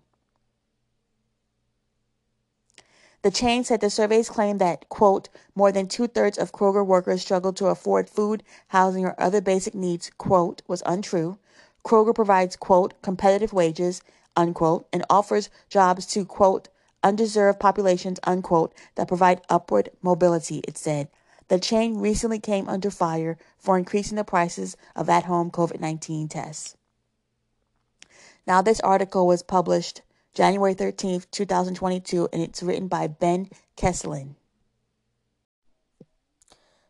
The 3.21 3.31
chain 3.31 3.63
said 3.63 3.81
the 3.81 3.91
surveys 3.91 4.29
claim 4.29 4.57
that, 4.57 4.89
quote, 4.89 5.29
more 5.53 5.71
than 5.71 5.87
two 5.87 6.07
thirds 6.07 6.39
of 6.39 6.51
Kroger 6.51 6.83
workers 6.83 7.21
struggle 7.21 7.53
to 7.53 7.67
afford 7.67 8.09
food, 8.09 8.41
housing, 8.69 9.05
or 9.05 9.13
other 9.19 9.41
basic 9.41 9.75
needs, 9.75 10.09
quote, 10.17 10.63
was 10.67 10.81
untrue. 10.87 11.37
Kroger 11.85 12.15
provides, 12.15 12.55
quote, 12.55 12.99
competitive 13.03 13.53
wages, 13.53 14.01
unquote, 14.35 14.87
and 14.91 15.05
offers 15.09 15.49
jobs 15.69 16.05
to, 16.07 16.25
quote, 16.25 16.69
undeserved 17.03 17.59
populations, 17.59 18.19
unquote, 18.23 18.73
that 18.95 19.07
provide 19.07 19.41
upward 19.49 19.89
mobility, 20.01 20.59
it 20.67 20.77
said. 20.77 21.09
The 21.47 21.59
chain 21.59 21.97
recently 21.97 22.39
came 22.39 22.69
under 22.69 22.89
fire 22.89 23.37
for 23.57 23.77
increasing 23.77 24.15
the 24.15 24.23
prices 24.23 24.77
of 24.95 25.09
at 25.09 25.25
home 25.25 25.51
COVID 25.51 25.79
19 25.79 26.29
tests. 26.29 26.77
Now, 28.47 28.61
this 28.61 28.79
article 28.79 29.27
was 29.27 29.43
published 29.43 30.01
January 30.33 30.73
13th, 30.73 31.29
2022, 31.31 32.29
and 32.31 32.41
it's 32.41 32.63
written 32.63 32.87
by 32.87 33.07
Ben 33.07 33.49
Kesslen. 33.75 34.35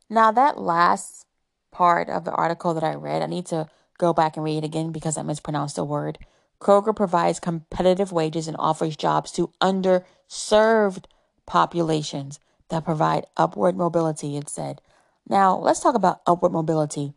Now, 0.09 0.31
that 0.31 0.59
last 0.59 1.25
part 1.71 2.09
of 2.09 2.25
the 2.25 2.31
article 2.31 2.73
that 2.73 2.83
I 2.83 2.93
read, 2.93 3.21
I 3.21 3.25
need 3.25 3.47
to 3.47 3.67
go 3.97 4.13
back 4.13 4.35
and 4.35 4.43
read 4.43 4.57
it 4.57 4.63
again 4.63 4.91
because 4.91 5.17
I 5.17 5.23
mispronounced 5.23 5.77
a 5.77 5.83
word. 5.83 6.19
Kroger 6.61 6.95
provides 6.95 7.39
competitive 7.39 8.11
wages 8.11 8.47
and 8.47 8.55
offers 8.59 8.95
jobs 8.95 9.31
to 9.31 9.51
underserved 9.59 11.05
populations 11.47 12.39
that 12.69 12.85
provide 12.85 13.25
upward 13.35 13.75
mobility, 13.75 14.37
it 14.37 14.47
said. 14.47 14.79
Now, 15.27 15.57
let's 15.57 15.79
talk 15.79 15.95
about 15.95 16.21
upward 16.27 16.51
mobility. 16.53 17.13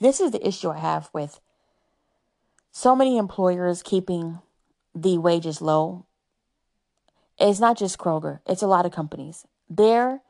This 0.00 0.20
is 0.20 0.32
the 0.32 0.46
issue 0.46 0.68
I 0.68 0.78
have 0.78 1.08
with 1.14 1.40
so 2.72 2.94
many 2.94 3.16
employers 3.16 3.82
keeping 3.82 4.40
the 4.94 5.16
wages 5.16 5.62
low. 5.62 6.04
It's 7.38 7.60
not 7.60 7.78
just 7.78 7.98
Kroger, 7.98 8.40
it's 8.46 8.62
a 8.62 8.66
lot 8.66 8.84
of 8.84 8.92
companies. 8.92 9.46
There 9.68 10.20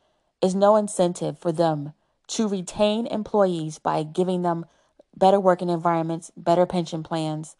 is 0.40 0.54
no 0.54 0.76
incentive 0.76 1.38
for 1.38 1.50
them 1.50 1.92
to 2.28 2.46
retain 2.46 3.06
employees 3.08 3.78
by 3.78 4.04
giving 4.04 4.42
them 4.42 4.64
better 5.16 5.40
working 5.40 5.70
environments, 5.70 6.30
better 6.36 6.66
pension 6.66 7.02
plans, 7.02 7.56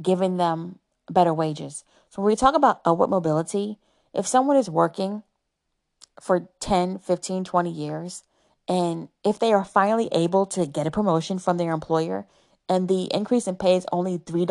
giving 0.00 0.36
them 0.36 0.78
better 1.08 1.34
wages. 1.34 1.84
So 2.10 2.22
when 2.22 2.32
we 2.32 2.36
talk 2.36 2.54
about 2.54 2.80
upward 2.84 3.10
mobility, 3.10 3.78
if 4.12 4.26
someone 4.26 4.56
is 4.56 4.70
working 4.70 5.22
for 6.20 6.48
10, 6.60 6.98
15, 6.98 7.44
20 7.44 7.70
years, 7.70 8.24
and 8.68 9.08
if 9.24 9.38
they 9.38 9.52
are 9.52 9.64
finally 9.64 10.08
able 10.12 10.46
to 10.46 10.66
get 10.66 10.86
a 10.86 10.90
promotion 10.90 11.38
from 11.38 11.56
their 11.56 11.72
employer 11.72 12.26
and 12.68 12.88
the 12.88 13.04
increase 13.12 13.48
in 13.48 13.56
pay 13.56 13.76
is 13.76 13.86
only 13.90 14.18
$3 14.18 14.48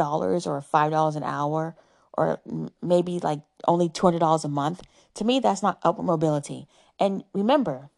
or 0.48 0.62
$5 0.62 1.16
an 1.16 1.24
hour 1.24 1.76
or 2.14 2.42
maybe 2.82 3.20
like 3.20 3.40
only 3.66 3.88
$200 3.88 4.44
a 4.44 4.48
month, 4.50 4.82
to 5.14 5.24
me, 5.24 5.40
that's 5.40 5.64
not 5.64 5.80
upward 5.84 6.06
mobility. 6.06 6.68
And 7.00 7.24
remember, 7.34 7.90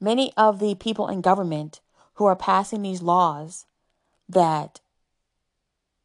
many 0.00 0.32
of 0.36 0.60
the 0.60 0.74
people 0.76 1.08
in 1.08 1.20
government 1.20 1.80
who 2.14 2.26
are 2.26 2.36
passing 2.36 2.82
these 2.82 3.02
laws 3.02 3.66
that 4.28 4.80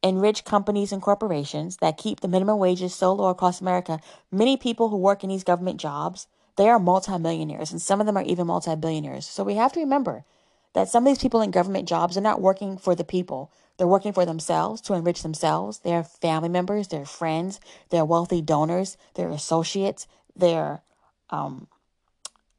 enrich 0.06 0.46
companies 0.46 0.92
and 0.92 1.02
corporations 1.02 1.78
that 1.78 1.98
keep 1.98 2.20
the 2.20 2.28
minimum 2.28 2.60
wages 2.60 2.94
so 2.94 3.12
low 3.12 3.30
across 3.30 3.60
America, 3.60 4.00
many 4.32 4.56
people 4.56 4.90
who 4.90 4.98
work 4.98 5.24
in 5.24 5.30
these 5.30 5.44
government 5.44 5.80
jobs, 5.80 6.28
they 6.58 6.70
are 6.70 6.78
multimillionaires 6.80 7.72
and 7.72 7.82
some 7.82 8.00
of 8.00 8.06
them 8.06 8.16
are 8.16 8.24
even 8.24 8.46
multi-billionaires. 8.46 9.26
So 9.26 9.44
we 9.44 9.56
have 9.56 9.74
to 9.74 9.80
remember 9.80 10.24
that 10.74 10.90
some 10.90 11.06
of 11.06 11.08
these 11.08 11.22
people 11.22 11.42
in 11.42 11.50
government 11.50 11.90
jobs 11.90 12.16
are 12.16 12.22
not 12.22 12.40
working 12.40 12.78
for 12.78 12.94
the 12.94 13.04
people. 13.04 13.52
They're 13.78 13.88
working 13.88 14.14
for 14.14 14.26
themselves 14.26 14.80
to 14.82 14.94
enrich 14.94 15.24
themselves, 15.24 15.80
their 15.80 16.04
family 16.04 16.50
members, 16.50 16.90
their 16.90 17.06
friends, 17.06 17.60
their 17.90 18.06
wealthy 18.06 18.42
donors, 18.42 18.98
their 19.16 19.30
associates, 19.30 20.08
their 20.36 20.82
um, 21.32 21.68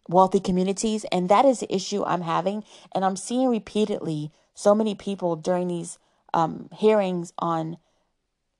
wealthy 0.08 0.40
communities. 0.40 1.04
And 1.12 1.28
that 1.28 1.44
is 1.44 1.60
the 1.60 1.72
issue 1.72 2.04
I'm 2.04 2.22
having. 2.22 2.64
And 2.92 3.04
I'm 3.04 3.16
seeing 3.16 3.48
repeatedly 3.48 4.32
so 4.54 4.74
many 4.74 4.96
people 4.96 5.36
during 5.36 5.68
these 5.68 5.98
um, 6.36 6.68
hearings 6.72 7.32
on 7.38 7.78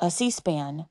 a 0.00 0.11
C 0.11 0.30
SPAN 0.30 0.87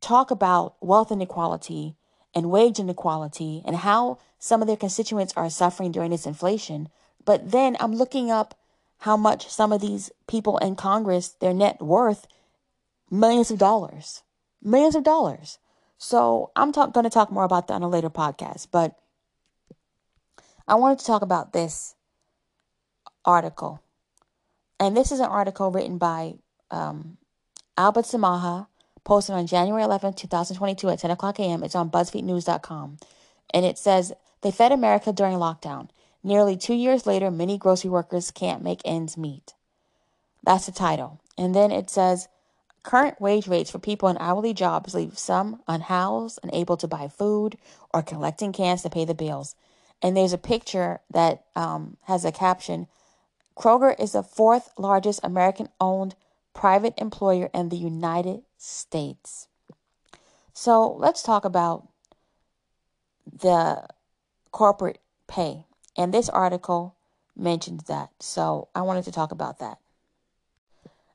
talk 0.00 0.30
about 0.30 0.76
wealth 0.80 1.10
inequality 1.10 1.96
and 2.34 2.50
wage 2.50 2.78
inequality 2.78 3.62
and 3.66 3.76
how 3.76 4.18
some 4.38 4.62
of 4.62 4.68
their 4.68 4.76
constituents 4.76 5.32
are 5.36 5.50
suffering 5.50 5.90
during 5.90 6.10
this 6.10 6.26
inflation. 6.26 6.88
But 7.24 7.50
then 7.50 7.76
I'm 7.80 7.94
looking 7.94 8.30
up 8.30 8.54
how 8.98 9.16
much 9.16 9.48
some 9.48 9.72
of 9.72 9.80
these 9.80 10.10
people 10.26 10.56
in 10.58 10.76
Congress, 10.76 11.30
their 11.40 11.52
net 11.52 11.82
worth, 11.82 12.26
millions 13.10 13.50
of 13.50 13.58
dollars, 13.58 14.22
millions 14.62 14.94
of 14.94 15.02
dollars. 15.02 15.58
So 15.98 16.50
I'm 16.54 16.70
talk- 16.70 16.92
going 16.92 17.04
to 17.04 17.10
talk 17.10 17.32
more 17.32 17.44
about 17.44 17.66
that 17.68 17.74
on 17.74 17.82
a 17.82 17.88
later 17.88 18.10
podcast. 18.10 18.68
But 18.70 18.96
I 20.68 20.76
wanted 20.76 21.00
to 21.00 21.06
talk 21.06 21.22
about 21.22 21.52
this 21.52 21.96
article. 23.24 23.83
And 24.78 24.96
this 24.96 25.12
is 25.12 25.20
an 25.20 25.26
article 25.26 25.70
written 25.70 25.98
by 25.98 26.34
um, 26.70 27.16
Albert 27.76 28.04
Samaha, 28.04 28.66
posted 29.04 29.34
on 29.34 29.46
January 29.46 29.82
11, 29.82 30.14
2022 30.14 30.88
at 30.88 30.98
10 30.98 31.10
o'clock 31.10 31.38
a.m. 31.38 31.62
It's 31.62 31.74
on 31.74 31.90
BuzzFeedNews.com. 31.90 32.96
And 33.52 33.64
it 33.64 33.78
says, 33.78 34.12
They 34.42 34.50
fed 34.50 34.72
America 34.72 35.12
during 35.12 35.36
lockdown. 35.36 35.90
Nearly 36.22 36.56
two 36.56 36.74
years 36.74 37.06
later, 37.06 37.30
many 37.30 37.58
grocery 37.58 37.90
workers 37.90 38.30
can't 38.30 38.64
make 38.64 38.80
ends 38.84 39.16
meet. 39.16 39.54
That's 40.42 40.66
the 40.66 40.72
title. 40.72 41.20
And 41.36 41.54
then 41.54 41.70
it 41.70 41.90
says 41.90 42.28
Current 42.84 43.18
wage 43.18 43.48
rates 43.48 43.70
for 43.70 43.78
people 43.78 44.10
in 44.10 44.18
hourly 44.18 44.52
jobs 44.52 44.94
leave 44.94 45.18
some 45.18 45.62
unhoused, 45.66 46.38
unable 46.42 46.76
to 46.76 46.86
buy 46.86 47.08
food, 47.08 47.56
or 47.94 48.02
collecting 48.02 48.52
cans 48.52 48.82
to 48.82 48.90
pay 48.90 49.06
the 49.06 49.14
bills. 49.14 49.56
And 50.02 50.14
there's 50.14 50.34
a 50.34 50.38
picture 50.38 51.00
that 51.10 51.44
um, 51.56 51.96
has 52.02 52.26
a 52.26 52.32
caption 52.32 52.86
Kroger 53.56 53.98
is 53.98 54.12
the 54.12 54.22
fourth 54.22 54.70
largest 54.76 55.20
American 55.22 55.68
owned 55.80 56.14
private 56.52 56.94
employer 56.98 57.50
in 57.54 57.68
the 57.68 57.76
United 57.76 58.42
States. 58.56 59.48
So 60.52 60.92
let's 60.92 61.22
talk 61.22 61.44
about 61.44 61.88
the 63.26 63.86
corporate 64.50 65.00
pay. 65.26 65.66
And 65.96 66.12
this 66.12 66.28
article 66.28 66.96
mentions 67.36 67.84
that. 67.84 68.10
So 68.20 68.68
I 68.74 68.82
wanted 68.82 69.04
to 69.04 69.12
talk 69.12 69.32
about 69.32 69.58
that. 69.58 69.78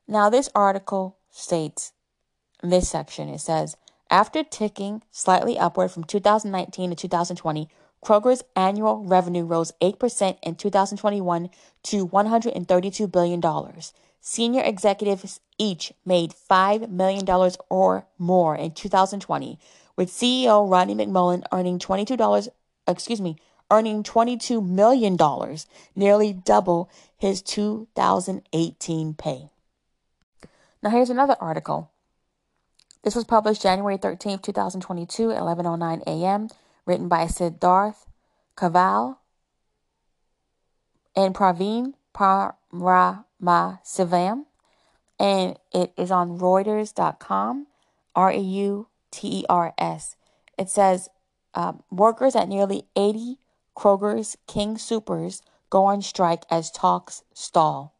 Now, 0.06 0.28
this 0.28 0.48
article 0.54 1.16
states 1.30 1.92
this 2.62 2.88
section 2.88 3.28
it 3.28 3.40
says, 3.40 3.76
after 4.10 4.42
ticking 4.42 5.02
slightly 5.10 5.58
upward 5.58 5.90
from 5.92 6.04
2019 6.04 6.90
to 6.90 6.96
2020, 6.96 7.68
Kroger's 8.04 8.42
annual 8.56 9.04
revenue 9.04 9.44
rose 9.44 9.72
8% 9.82 10.38
in 10.42 10.54
2021 10.54 11.50
to 11.84 12.08
$132 12.08 13.12
billion. 13.12 13.42
Senior 14.20 14.62
executives 14.62 15.40
each 15.58 15.92
made 16.04 16.34
$5 16.50 16.90
million 16.90 17.26
or 17.68 18.06
more 18.18 18.56
in 18.56 18.72
2020, 18.72 19.58
with 19.96 20.10
CEO 20.10 20.70
Rodney 20.70 20.94
McMullen 20.94 21.44
earning 21.52 21.78
$22, 21.78 22.48
excuse 22.86 23.20
me, 23.20 23.36
earning 23.70 24.02
$22 24.02 24.66
million, 24.66 25.16
nearly 25.94 26.32
double 26.32 26.90
his 27.16 27.42
2018 27.42 29.14
pay. 29.14 29.48
Now 30.82 30.90
here's 30.90 31.10
another 31.10 31.36
article. 31.40 31.90
This 33.02 33.14
was 33.14 33.24
published 33.24 33.62
January 33.62 33.96
13, 33.96 34.38
2022 34.40 35.28
11:09 35.28 36.02
a.m., 36.06 36.48
written 36.90 37.08
by 37.08 37.24
Siddharth 37.26 38.06
Cavale 38.56 39.18
and 41.14 41.32
Praveen 41.32 41.94
Paramasivam, 42.12 43.26
and 45.20 45.56
it 45.72 45.92
is 45.96 46.10
on 46.10 46.40
Reuters.com, 46.40 47.68
R 48.16 48.32
E 48.32 48.40
U 48.40 48.88
T 49.12 49.28
E 49.28 49.44
R 49.48 49.72
S. 49.78 50.16
It 50.58 50.68
says 50.68 51.08
um, 51.54 51.84
workers 51.92 52.34
at 52.34 52.48
nearly 52.48 52.88
80 52.96 53.38
Kroger's 53.76 54.36
King 54.48 54.74
Soopers 54.74 55.42
go 55.70 55.84
on 55.84 56.02
strike 56.02 56.42
as 56.50 56.72
talks 56.72 57.22
stall. 57.32 57.94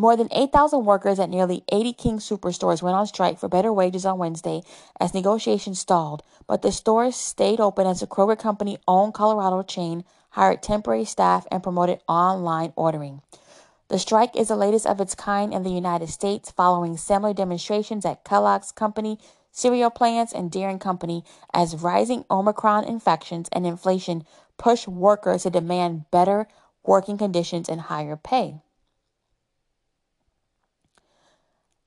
More 0.00 0.16
than 0.16 0.28
8,000 0.32 0.86
workers 0.86 1.18
at 1.18 1.28
nearly 1.28 1.62
80 1.70 1.92
King 1.92 2.18
superstores 2.20 2.80
went 2.80 2.96
on 2.96 3.06
strike 3.06 3.38
for 3.38 3.50
better 3.50 3.70
wages 3.70 4.06
on 4.06 4.16
Wednesday 4.16 4.62
as 4.98 5.12
negotiations 5.12 5.78
stalled, 5.78 6.22
but 6.46 6.62
the 6.62 6.72
stores 6.72 7.14
stayed 7.14 7.60
open 7.60 7.86
as 7.86 8.00
the 8.00 8.06
Kroger 8.06 8.38
Company 8.38 8.78
owned 8.88 9.12
Colorado 9.12 9.62
chain 9.62 10.04
hired 10.30 10.62
temporary 10.62 11.04
staff 11.04 11.46
and 11.52 11.62
promoted 11.62 12.00
online 12.08 12.72
ordering. 12.76 13.20
The 13.88 13.98
strike 13.98 14.34
is 14.34 14.48
the 14.48 14.56
latest 14.56 14.86
of 14.86 15.02
its 15.02 15.14
kind 15.14 15.52
in 15.52 15.64
the 15.64 15.70
United 15.70 16.08
States 16.08 16.50
following 16.50 16.96
similar 16.96 17.34
demonstrations 17.34 18.06
at 18.06 18.24
Kellogg's 18.24 18.72
Company, 18.72 19.18
cereal 19.52 19.90
plants, 19.90 20.32
and 20.32 20.50
Deere 20.50 20.78
Company 20.78 21.26
as 21.52 21.76
rising 21.76 22.24
Omicron 22.30 22.84
infections 22.84 23.50
and 23.52 23.66
inflation 23.66 24.24
push 24.56 24.88
workers 24.88 25.42
to 25.42 25.50
demand 25.50 26.10
better 26.10 26.48
working 26.82 27.18
conditions 27.18 27.68
and 27.68 27.82
higher 27.82 28.16
pay. 28.16 28.62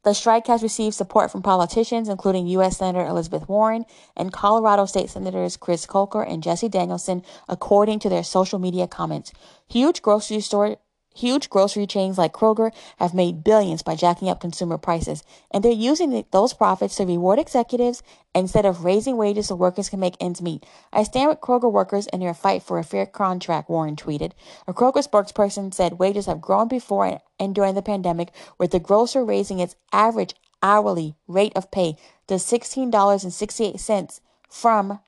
The 0.04 0.14
strike 0.14 0.48
has 0.48 0.62
received 0.62 0.96
support 0.96 1.32
from 1.32 1.42
politicians, 1.42 2.10
including 2.10 2.48
U.S. 2.48 2.78
Senator 2.78 3.06
Elizabeth 3.06 3.48
Warren 3.48 3.86
and 4.18 4.34
Colorado 4.34 4.86
State 4.86 5.10
Senators 5.10 5.56
Chris 5.56 5.86
Kolker 5.86 6.30
and 6.30 6.44
Jessie 6.44 6.68
Danielson, 6.68 7.24
according 7.48 8.00
to 8.00 8.10
their 8.10 8.24
social 8.24 8.60
media 8.60 8.86
comments. 8.86 9.32
Huge 9.68 10.02
grocery 10.02 10.42
store 10.42 10.76
Huge 11.16 11.50
grocery 11.50 11.86
chains 11.86 12.18
like 12.18 12.34
Kroger 12.34 12.72
have 12.98 13.14
made 13.14 13.44
billions 13.44 13.84
by 13.84 13.96
jacking 13.96 14.30
up 14.30 14.40
consumer 14.42 14.78
prices, 14.78 15.24
and 15.52 15.64
they're 15.64 15.72
using 15.72 16.26
those 16.32 16.54
profits 16.54 16.96
to 16.96 17.06
reward 17.06 17.38
executives 17.40 18.02
instead 18.34 18.66
of 18.66 18.84
raising 18.84 19.16
wages 19.16 19.48
so 19.48 19.56
workers 19.56 19.90
can 19.90 20.00
make 20.00 20.18
ends 20.20 20.42
meet. 20.42 20.66
I 20.92 21.04
stand 21.04 21.30
with 21.30 21.42
Kroger 21.42 21.72
workers 21.72 22.08
in 22.08 22.20
their 22.20 22.34
fight 22.34 22.64
for 22.64 22.80
a 22.80 22.84
fair 22.84 23.06
contract, 23.06 23.70
Warren 23.70 23.96
tweeted. 23.96 24.32
A 24.68 24.74
Kroger 24.74 25.08
spokesperson 25.08 25.74
said 25.74 26.00
wages 26.00 26.26
have 26.26 26.42
grown 26.42 26.68
before 26.68 27.22
and 27.40 27.54
during 27.54 27.76
the 27.76 27.82
pandemic, 27.82 28.32
with 28.58 28.72
the 28.72 28.80
grocer 28.80 29.24
raising 29.24 29.60
its 29.60 29.76
average 29.92 30.34
hourly 30.64 31.16
rate 31.28 31.54
of 31.56 31.70
pay 31.70 31.96
to 32.28 32.36
$16.68 32.36 34.20
from 34.50 35.00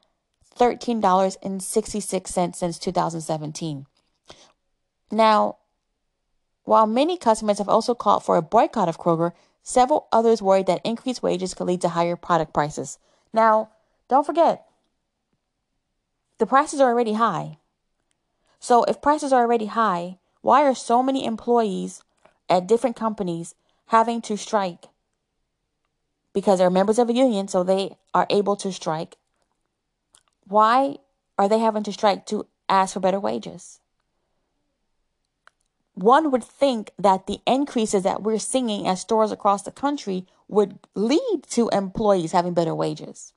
$13.66 0.59 2.55
since 2.55 2.79
2017. 2.79 3.85
Now, 5.11 5.57
while 6.65 6.85
many 6.87 7.17
customers 7.17 7.59
have 7.59 7.69
also 7.69 7.95
called 7.95 8.23
for 8.23 8.35
a 8.35 8.41
boycott 8.41 8.89
of 8.89 8.99
Kroger, 8.99 9.31
several 9.63 10.07
others 10.11 10.41
worry 10.41 10.63
that 10.63 10.81
increased 10.83 11.23
wages 11.23 11.53
could 11.53 11.67
lead 11.67 11.81
to 11.81 11.89
higher 11.89 12.15
product 12.15 12.53
prices. 12.53 12.99
Now, 13.31 13.69
don't 14.09 14.25
forget, 14.25 14.65
the 16.37 16.45
prices 16.45 16.81
are 16.81 16.89
already 16.89 17.13
high. 17.13 17.57
So, 18.59 18.83
if 18.85 19.01
prices 19.01 19.31
are 19.31 19.41
already 19.41 19.67
high, 19.67 20.17
why 20.41 20.63
are 20.63 20.75
so 20.75 21.01
many 21.01 21.25
employees 21.25 22.03
at 22.49 22.67
different 22.67 22.95
companies 22.95 23.55
having 23.87 24.21
to 24.23 24.35
strike? 24.35 24.85
Because 26.33 26.59
they're 26.59 26.69
members 26.69 26.99
of 26.99 27.09
a 27.09 27.13
union, 27.13 27.47
so 27.47 27.63
they 27.63 27.95
are 28.13 28.27
able 28.29 28.55
to 28.57 28.71
strike. 28.71 29.17
Why 30.47 30.97
are 31.37 31.47
they 31.47 31.59
having 31.59 31.83
to 31.83 31.93
strike 31.93 32.25
to 32.27 32.47
ask 32.67 32.93
for 32.93 32.99
better 32.99 33.19
wages? 33.19 33.79
One 35.95 36.29
would 36.29 36.43
think 36.43 36.91
that 36.99 37.25
the 37.25 37.39
increases 37.47 38.03
that 38.03 38.21
we're 38.21 38.39
seeing 38.39 38.85
at 38.87 38.99
stores 38.99 39.31
across 39.31 39.63
the 39.63 39.71
country 39.71 40.27
would 40.47 40.77
lead 40.93 41.43
to 41.49 41.69
employees 41.69 42.33
having 42.33 42.53
better 42.53 42.75
wages. 42.75 43.33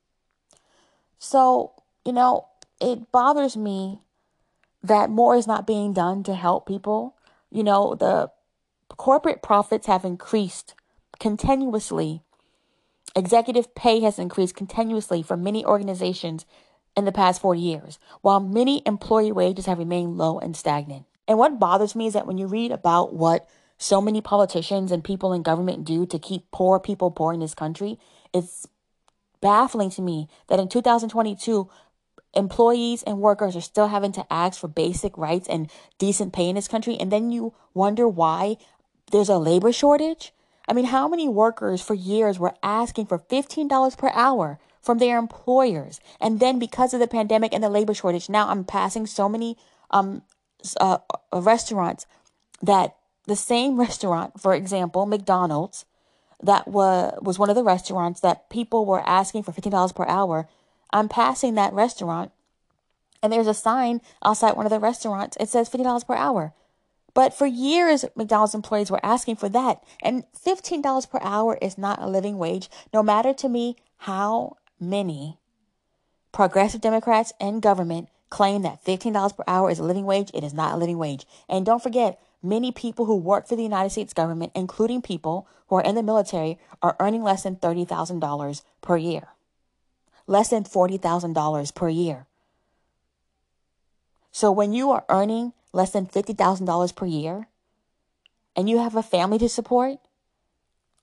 So, 1.17 1.71
you 2.05 2.13
know, 2.13 2.47
it 2.79 3.11
bothers 3.11 3.57
me 3.57 4.01
that 4.83 5.09
more 5.09 5.35
is 5.35 5.47
not 5.47 5.67
being 5.67 5.93
done 5.93 6.23
to 6.23 6.35
help 6.35 6.67
people. 6.67 7.15
You 7.51 7.63
know, 7.63 7.95
the 7.95 8.31
corporate 8.95 9.41
profits 9.41 9.87
have 9.87 10.05
increased 10.05 10.75
continuously. 11.19 12.21
Executive 13.15 13.73
pay 13.73 14.01
has 14.01 14.19
increased 14.19 14.55
continuously 14.55 15.23
for 15.23 15.35
many 15.35 15.65
organizations 15.65 16.45
in 16.95 17.05
the 17.05 17.11
past 17.11 17.41
four 17.41 17.55
years, 17.55 17.99
while 18.21 18.39
many 18.39 18.81
employee 18.85 19.31
wages 19.31 19.65
have 19.65 19.79
remained 19.79 20.17
low 20.17 20.39
and 20.39 20.55
stagnant. 20.55 21.05
And 21.29 21.37
what 21.37 21.59
bothers 21.59 21.95
me 21.95 22.07
is 22.07 22.13
that 22.13 22.25
when 22.25 22.39
you 22.39 22.47
read 22.47 22.71
about 22.71 23.13
what 23.13 23.47
so 23.77 24.01
many 24.01 24.19
politicians 24.19 24.91
and 24.91 25.03
people 25.03 25.31
in 25.31 25.43
government 25.43 25.85
do 25.85 26.07
to 26.07 26.17
keep 26.17 26.49
poor 26.51 26.79
people 26.79 27.11
poor 27.11 27.33
in 27.33 27.39
this 27.39 27.53
country, 27.53 27.99
it's 28.33 28.67
baffling 29.39 29.91
to 29.91 30.01
me 30.01 30.27
that 30.47 30.59
in 30.59 30.67
2022, 30.67 31.69
employees 32.33 33.03
and 33.03 33.19
workers 33.19 33.55
are 33.55 33.61
still 33.61 33.87
having 33.89 34.11
to 34.13 34.25
ask 34.33 34.59
for 34.59 34.67
basic 34.67 35.15
rights 35.17 35.47
and 35.47 35.71
decent 35.99 36.33
pay 36.33 36.49
in 36.49 36.55
this 36.55 36.67
country. 36.67 36.97
And 36.99 37.11
then 37.11 37.31
you 37.31 37.53
wonder 37.75 38.07
why 38.07 38.57
there's 39.11 39.29
a 39.29 39.37
labor 39.37 39.71
shortage. 39.71 40.33
I 40.67 40.73
mean, 40.73 40.85
how 40.85 41.07
many 41.07 41.27
workers 41.27 41.79
for 41.79 41.93
years 41.93 42.39
were 42.39 42.55
asking 42.63 43.05
for 43.05 43.19
$15 43.19 43.97
per 43.97 44.09
hour 44.15 44.59
from 44.81 44.97
their 44.97 45.19
employers? 45.19 45.99
And 46.19 46.39
then 46.39 46.57
because 46.57 46.95
of 46.95 46.99
the 46.99 47.07
pandemic 47.07 47.53
and 47.53 47.63
the 47.63 47.69
labor 47.69 47.93
shortage, 47.93 48.29
now 48.29 48.49
I'm 48.49 48.63
passing 48.63 49.05
so 49.05 49.29
many 49.29 49.57
um, 49.91 50.23
uh, 50.79 50.99
restaurants 51.33 52.05
that 52.61 52.95
the 53.25 53.35
same 53.35 53.79
restaurant, 53.79 54.39
for 54.39 54.53
example, 54.53 55.05
McDonald's, 55.05 55.85
that 56.41 56.67
was 56.67 57.17
was 57.21 57.37
one 57.37 57.49
of 57.49 57.55
the 57.55 57.63
restaurants 57.63 58.21
that 58.21 58.49
people 58.49 58.85
were 58.85 59.01
asking 59.07 59.43
for 59.43 59.51
fifteen 59.51 59.71
dollars 59.71 59.91
per 59.91 60.05
hour. 60.05 60.47
I'm 60.91 61.09
passing 61.09 61.55
that 61.55 61.73
restaurant, 61.73 62.31
and 63.21 63.31
there's 63.31 63.47
a 63.47 63.53
sign 63.53 64.01
outside 64.23 64.55
one 64.55 64.65
of 64.65 64.71
the 64.71 64.79
restaurants. 64.79 65.37
It 65.39 65.49
says 65.49 65.67
fifteen 65.67 65.85
dollars 65.85 66.03
per 66.03 66.15
hour. 66.15 66.53
But 67.13 67.33
for 67.33 67.45
years, 67.45 68.05
McDonald's 68.15 68.55
employees 68.55 68.91
were 68.91 69.03
asking 69.03 69.37
for 69.37 69.49
that. 69.49 69.83
And 70.01 70.25
$15 70.45 71.09
per 71.09 71.19
hour 71.21 71.57
is 71.61 71.77
not 71.77 72.01
a 72.01 72.07
living 72.07 72.37
wage, 72.37 72.69
no 72.93 73.03
matter 73.03 73.33
to 73.33 73.49
me 73.49 73.75
how 73.97 74.57
many 74.79 75.39
progressive 76.31 76.81
Democrats 76.81 77.33
in 77.39 77.59
government 77.59 78.09
claim 78.29 78.61
that 78.61 78.83
$15 78.83 79.35
per 79.35 79.43
hour 79.47 79.69
is 79.69 79.79
a 79.79 79.83
living 79.83 80.05
wage, 80.05 80.31
it 80.33 80.43
is 80.43 80.53
not 80.53 80.73
a 80.73 80.77
living 80.77 80.97
wage. 80.97 81.25
And 81.47 81.65
don't 81.65 81.83
forget, 81.83 82.21
many 82.43 82.71
people 82.71 83.05
who 83.05 83.15
work 83.15 83.47
for 83.47 83.55
the 83.55 83.63
United 83.63 83.89
States 83.89 84.13
government, 84.13 84.51
including 84.55 85.01
people 85.01 85.47
who 85.67 85.75
are 85.75 85.83
in 85.83 85.95
the 85.95 86.03
military, 86.03 86.57
are 86.81 86.95
earning 86.99 87.23
less 87.23 87.43
than 87.43 87.55
$30,000 87.55 88.61
per 88.81 88.97
year. 88.97 89.29
Less 90.27 90.49
than 90.49 90.63
$40,000 90.63 91.75
per 91.75 91.89
year. 91.89 92.25
So 94.31 94.51
when 94.51 94.73
you 94.73 94.91
are 94.91 95.05
earning 95.09 95.53
less 95.73 95.91
than 95.91 96.05
$50,000 96.05 96.95
per 96.95 97.05
year 97.05 97.47
and 98.55 98.69
you 98.69 98.77
have 98.77 98.95
a 98.95 99.03
family 99.03 99.39
to 99.39 99.49
support, 99.49 99.97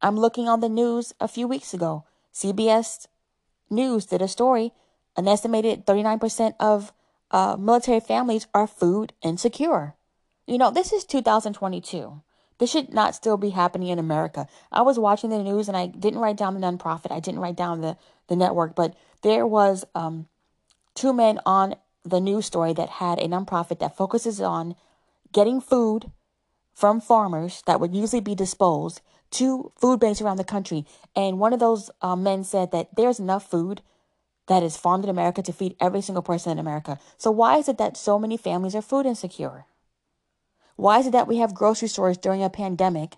I'm 0.01 0.17
looking 0.17 0.49
on 0.49 0.61
the 0.61 0.69
news 0.69 1.13
a 1.21 1.27
few 1.27 1.49
weeks 1.49 1.75
ago. 1.75 2.05
CBS 2.33 3.07
News 3.71 4.07
did 4.07 4.23
a 4.23 4.29
story. 4.29 4.73
An 5.17 5.27
estimated 5.27 5.87
39% 5.87 6.55
of 6.61 6.93
uh, 7.31 7.57
military 7.59 8.01
families 8.01 8.47
are 8.55 8.67
food 8.67 9.13
insecure. 9.23 9.95
You 10.47 10.59
know, 10.59 10.71
this 10.71 10.93
is 10.93 11.05
2022. 11.05 12.23
This 12.59 12.71
should 12.71 12.95
not 12.95 13.15
still 13.15 13.37
be 13.37 13.51
happening 13.51 13.89
in 13.89 13.99
America. 13.99 14.47
I 14.73 14.83
was 14.83 14.99
watching 14.99 15.31
the 15.31 15.43
news 15.43 15.69
and 15.69 15.77
I 15.77 15.87
didn't 15.87 16.21
write 16.21 16.37
down 16.37 16.55
the 16.59 16.67
nonprofit. 16.67 17.13
I 17.13 17.21
didn't 17.21 17.41
write 17.41 17.57
down 17.57 17.81
the, 17.81 17.97
the 18.29 18.37
network, 18.37 18.75
but 18.75 18.95
there 19.23 19.47
was 19.47 19.85
um, 19.95 20.29
two 20.95 21.13
men 21.13 21.41
on 21.45 21.77
the 22.05 22.21
news 22.21 22.47
story 22.47 22.73
that 22.73 22.89
had 22.89 23.19
a 23.19 23.29
nonprofit 23.29 23.81
that 23.81 23.97
focuses 23.97 24.41
on 24.41 24.77
getting 25.33 25.61
food 25.61 26.11
from 26.73 27.01
farmers 27.01 27.63
that 27.67 27.81
would 27.81 27.95
usually 27.95 28.21
be 28.21 28.35
disposed 28.35 29.01
to 29.31 29.73
food 29.77 29.99
banks 30.01 30.21
around 30.21 30.37
the 30.37 30.45
country. 30.45 30.87
And 31.15 31.39
one 31.39 31.53
of 31.53 31.61
those 31.61 31.91
uh, 32.01 32.17
men 32.17 32.45
said 32.45 32.71
that 32.71 32.95
there's 32.97 33.19
enough 33.19 33.51
food 33.51 33.83
that 34.47 34.63
is 34.63 34.77
farmed 34.77 35.05
in 35.05 35.11
America 35.11 35.43
to 35.43 35.53
feed 35.53 35.77
every 35.81 36.01
single 36.01 36.23
person 36.23 36.53
in 36.53 36.59
America. 36.59 36.99
So 37.19 37.31
why 37.31 37.59
is 37.59 37.69
it 37.69 37.79
that 37.79 37.97
so 37.97 38.19
many 38.19 38.37
families 38.37 38.75
are 38.75 38.83
food 38.83 39.07
insecure? 39.07 39.67
Why 40.77 40.99
is 40.99 41.07
it 41.07 41.13
that 41.13 41.27
we 41.27 41.39
have 41.39 41.55
grocery 41.55 41.89
stores 41.89 42.19
during 42.19 42.43
a 42.43 42.51
pandemic 42.51 43.17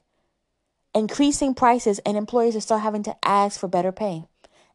increasing 0.94 1.54
prices 1.54 1.98
and 2.00 2.16
employees 2.16 2.56
are 2.56 2.60
still 2.60 2.78
having 2.78 3.02
to 3.04 3.16
ask 3.22 3.60
for 3.60 3.68
better 3.68 3.92
pay 3.92 4.24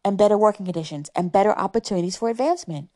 and 0.06 0.18
better 0.18 0.38
working 0.38 0.66
conditions 0.66 1.10
and 1.16 1.32
better 1.32 1.58
opportunities 1.58 2.18
for 2.18 2.30
advancement? 2.30 2.90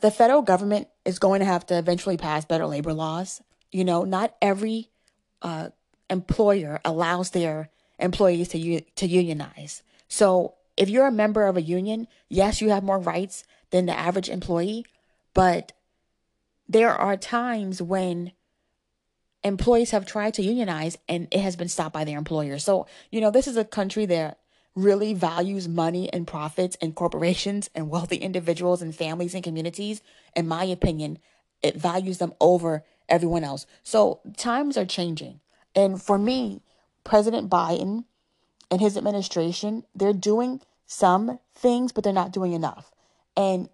The 0.00 0.10
federal 0.10 0.42
government 0.42 0.88
is 1.04 1.18
going 1.18 1.40
to 1.40 1.46
have 1.46 1.66
to 1.66 1.78
eventually 1.78 2.16
pass 2.16 2.44
better 2.44 2.66
labor 2.66 2.94
laws. 2.94 3.42
You 3.72 3.84
know, 3.84 4.04
not 4.04 4.34
every 4.40 4.88
uh, 5.42 5.70
employer 6.08 6.80
allows 6.84 7.30
their 7.30 7.70
employees 7.98 8.48
to 8.48 8.80
to 8.80 9.06
unionize. 9.06 9.82
So 10.08 10.54
if 10.78 10.88
you're 10.88 11.08
a 11.08 11.12
member 11.12 11.44
of 11.44 11.56
a 11.56 11.62
union, 11.62 12.06
yes, 12.28 12.60
you 12.60 12.70
have 12.70 12.84
more 12.84 13.00
rights 13.00 13.44
than 13.70 13.86
the 13.86 13.98
average 13.98 14.28
employee, 14.28 14.86
but 15.34 15.72
there 16.68 16.94
are 16.94 17.16
times 17.16 17.82
when 17.82 18.32
employees 19.42 19.90
have 19.90 20.06
tried 20.06 20.34
to 20.34 20.42
unionize 20.42 20.96
and 21.08 21.26
it 21.32 21.40
has 21.40 21.56
been 21.56 21.68
stopped 21.68 21.94
by 21.94 22.04
their 22.04 22.16
employer. 22.16 22.58
So, 22.58 22.86
you 23.10 23.20
know, 23.20 23.30
this 23.30 23.48
is 23.48 23.56
a 23.56 23.64
country 23.64 24.06
that 24.06 24.38
really 24.76 25.14
values 25.14 25.66
money 25.66 26.12
and 26.12 26.26
profits 26.26 26.76
and 26.80 26.94
corporations 26.94 27.68
and 27.74 27.90
wealthy 27.90 28.16
individuals 28.16 28.80
and 28.80 28.94
families 28.94 29.34
and 29.34 29.42
communities. 29.42 30.00
In 30.36 30.46
my 30.46 30.64
opinion, 30.64 31.18
it 31.60 31.76
values 31.76 32.18
them 32.18 32.34
over 32.40 32.84
everyone 33.08 33.42
else. 33.42 33.66
So, 33.82 34.20
times 34.36 34.76
are 34.76 34.86
changing. 34.86 35.40
And 35.74 36.00
for 36.00 36.18
me, 36.18 36.62
President 37.02 37.50
Biden 37.50 38.04
and 38.70 38.80
his 38.80 38.96
administration, 38.96 39.84
they're 39.94 40.12
doing 40.12 40.60
some 40.88 41.38
things, 41.54 41.92
but 41.92 42.02
they're 42.02 42.12
not 42.12 42.32
doing 42.32 42.54
enough. 42.54 42.90
And 43.36 43.68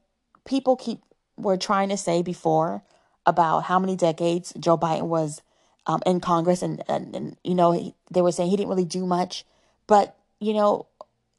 people 0.45 0.77
keep 0.77 1.01
were 1.37 1.57
trying 1.57 1.89
to 1.89 1.97
say 1.97 2.23
before 2.23 2.83
about 3.25 3.61
how 3.61 3.79
many 3.79 3.97
decades 3.97 4.53
Joe 4.59 4.77
Biden 4.77 5.07
was 5.07 5.41
um, 5.87 6.03
in 6.05 6.21
Congress, 6.21 6.61
and, 6.61 6.83
and, 6.89 7.15
and 7.17 7.37
you 7.43 7.55
know 7.55 7.73
he, 7.73 7.95
they 8.11 8.21
were 8.21 8.33
saying 8.33 8.51
he 8.51 8.57
didn't 8.57 8.69
really 8.69 8.85
do 8.85 9.07
much, 9.07 9.47
but 9.87 10.17
you 10.41 10.53
know 10.53 10.87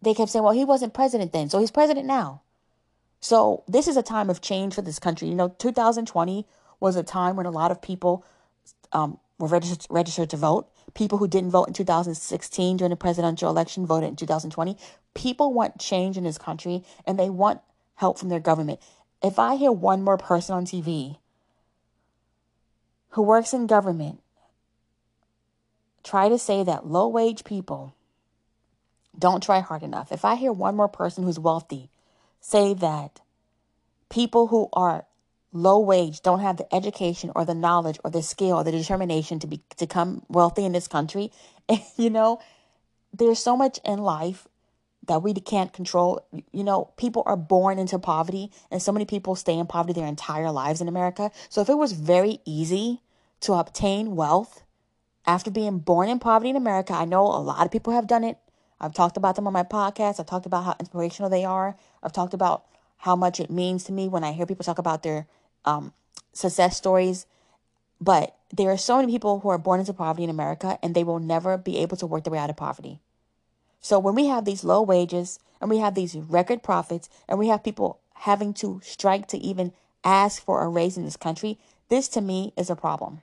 they 0.02 0.14
kept 0.14 0.32
saying, 0.32 0.44
well, 0.44 0.54
he 0.54 0.66
wasn't 0.66 0.94
president 0.94 1.34
then, 1.34 1.50
so 1.50 1.60
he's 1.60 1.72
president 1.72 2.08
now. 2.08 2.42
So 3.20 3.64
this 3.68 3.88
is 3.88 3.98
a 3.98 4.04
time 4.04 4.30
of 4.30 4.42
change 4.42 4.76
for 4.76 4.82
this 4.82 5.00
country. 5.00 5.28
You 5.28 5.36
know, 5.36 5.50
2020 5.50 6.46
was 6.80 6.96
a 6.96 7.04
time 7.04 7.36
when 7.36 7.46
a 7.46 7.52
lot 7.52 7.72
of 7.72 7.82
people 7.82 8.24
um, 8.92 9.20
were 9.40 9.48
registered, 9.48 9.88
registered 9.90 10.30
to 10.30 10.38
vote. 10.38 10.70
People 10.96 11.18
who 11.18 11.28
didn't 11.28 11.52
vote 11.52 11.68
in 11.68 11.74
2016 11.74 12.78
during 12.78 12.90
the 12.90 12.96
presidential 12.96 13.50
election 13.50 13.86
voted 13.86 14.10
in 14.10 14.16
2020. 14.16 14.78
People 15.14 15.54
want 15.54 15.78
change 15.78 16.18
in 16.18 16.24
this 16.24 16.38
country 16.38 16.84
and 17.06 17.20
they 17.20 17.30
want 17.30 17.62
help 17.96 18.18
from 18.18 18.30
their 18.30 18.40
government. 18.40 18.80
If 19.22 19.38
I 19.38 19.56
hear 19.56 19.72
one 19.72 20.02
more 20.04 20.18
person 20.18 20.56
on 20.56 20.66
TV 20.66 21.18
who 23.10 23.22
works 23.22 23.54
in 23.54 23.68
government 23.68 24.22
try 26.04 26.30
to 26.30 26.38
say 26.38 26.64
that 26.64 26.88
low 26.88 27.08
wage 27.08 27.44
people 27.44 27.96
don't 29.18 29.44
try 29.44 29.60
hard 29.60 29.84
enough, 29.84 30.12
if 30.12 30.24
I 30.24 30.36
hear 30.36 30.52
one 30.52 30.76
more 30.76 30.88
person 30.88 31.24
who's 31.24 31.40
wealthy 31.40 31.90
say 32.40 32.74
that 32.74 33.22
people 34.10 34.48
who 34.48 34.70
are 34.74 35.06
low 35.56 35.80
wage 35.80 36.22
don't 36.22 36.42
have 36.42 36.58
the 36.58 36.76
education 36.76 37.32
or 37.34 37.46
the 37.46 37.56
knowledge 37.56 37.98
or 38.04 38.12
the 38.12 38.22
skill 38.22 38.58
or 38.58 38.64
the 38.64 38.72
determination 38.72 39.40
to 39.40 39.48
be 39.48 39.64
to 39.78 39.88
become 39.88 40.22
wealthy 40.28 40.66
in 40.66 40.74
this 40.74 40.88
country. 40.88 41.32
You 41.98 42.10
know 42.10 42.42
there's 43.14 43.40
so 43.40 43.56
much 43.56 43.80
in 43.86 44.00
life 44.00 44.48
that 45.08 45.24
we 45.24 45.34
can't 45.34 45.72
control. 45.72 46.28
You 46.52 46.64
know 46.66 46.92
people 46.98 47.24
are 47.26 47.38
born 47.38 47.80
into 47.80 47.98
poverty 47.98 48.52
and 48.70 48.82
so 48.82 48.92
many 48.92 49.06
people 49.06 49.36
stay 49.36 49.58
in 49.58 49.66
poverty 49.66 49.94
their 49.94 50.08
entire 50.08 50.52
lives 50.52 50.82
in 50.82 50.88
america. 50.90 51.32
So 51.50 51.62
if 51.62 51.70
it 51.70 51.78
was 51.78 51.94
very 51.94 52.40
easy 52.46 53.02
to 53.42 53.54
obtain 53.54 54.16
wealth 54.16 54.64
after 55.26 55.50
being 55.50 55.80
born 55.80 56.10
in 56.10 56.20
poverty 56.20 56.50
in 56.50 56.56
america 56.56 56.94
i 56.94 57.04
know 57.06 57.24
a 57.24 57.42
lot 57.52 57.66
of 57.66 57.72
people 57.72 57.94
have 57.94 58.08
done 58.08 58.24
it. 58.26 58.38
I've 58.80 58.94
talked 58.94 59.16
about 59.16 59.36
them 59.38 59.48
on 59.48 59.54
my 59.54 59.64
podcast. 59.64 60.20
I've 60.20 60.26
talked 60.26 60.46
about 60.46 60.66
how 60.66 60.76
inspirational 60.82 61.30
they 61.30 61.46
are. 61.46 61.78
I've 62.04 62.12
talked 62.12 62.34
about 62.34 62.66
how 62.98 63.16
much 63.16 63.40
it 63.40 63.50
means 63.50 63.84
to 63.86 63.92
me 63.92 64.08
when 64.08 64.24
i 64.24 64.32
hear 64.32 64.46
people 64.46 64.64
talk 64.64 64.80
about 64.80 65.04
their 65.04 65.28
um, 65.66 65.94
success 66.34 66.78
stories. 66.78 67.26
But 68.00 68.36
there 68.54 68.70
are 68.72 68.78
so 68.78 68.98
many 68.98 69.12
people 69.12 69.40
who 69.40 69.50
are 69.50 69.58
born 69.58 69.80
into 69.80 69.94
poverty 69.94 70.24
in 70.24 70.30
America 70.30 70.78
and 70.82 70.94
they 70.94 71.04
will 71.04 71.20
never 71.20 71.58
be 71.58 71.78
able 71.78 71.98
to 71.98 72.08
work 72.08 72.24
their 72.24 72.32
way 72.32 72.40
out 72.40 72.50
of 72.50 72.58
poverty. 72.58 73.00
So 73.82 74.00
when 74.00 74.16
we 74.16 74.28
have 74.28 74.46
these 74.46 74.64
low 74.64 74.82
wages 74.82 75.40
and 75.62 75.70
we 75.70 75.78
have 75.78 75.96
these 75.96 76.16
record 76.16 76.64
profits 76.64 77.10
and 77.28 77.38
we 77.38 77.48
have 77.50 77.64
people 77.64 78.00
having 78.16 78.54
to 78.56 78.82
strike 78.84 79.28
to 79.28 79.38
even 79.38 79.74
ask 80.04 80.44
for 80.44 80.64
a 80.64 80.70
raise 80.70 80.98
in 80.98 81.06
this 81.06 81.18
country, 81.18 81.60
this 81.90 82.08
to 82.10 82.22
me 82.22 82.54
is 82.58 82.70
a 82.70 82.76
problem. 82.76 83.22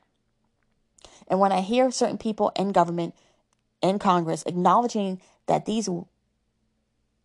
And 1.29 1.41
when 1.41 1.53
I 1.53 1.61
hear 1.61 1.91
certain 1.91 2.19
people 2.19 2.53
in 2.57 2.73
government, 2.73 3.15
in 3.81 3.99
Congress, 3.99 4.45
acknowledging 4.47 5.21
that 5.47 5.67
these 5.67 5.89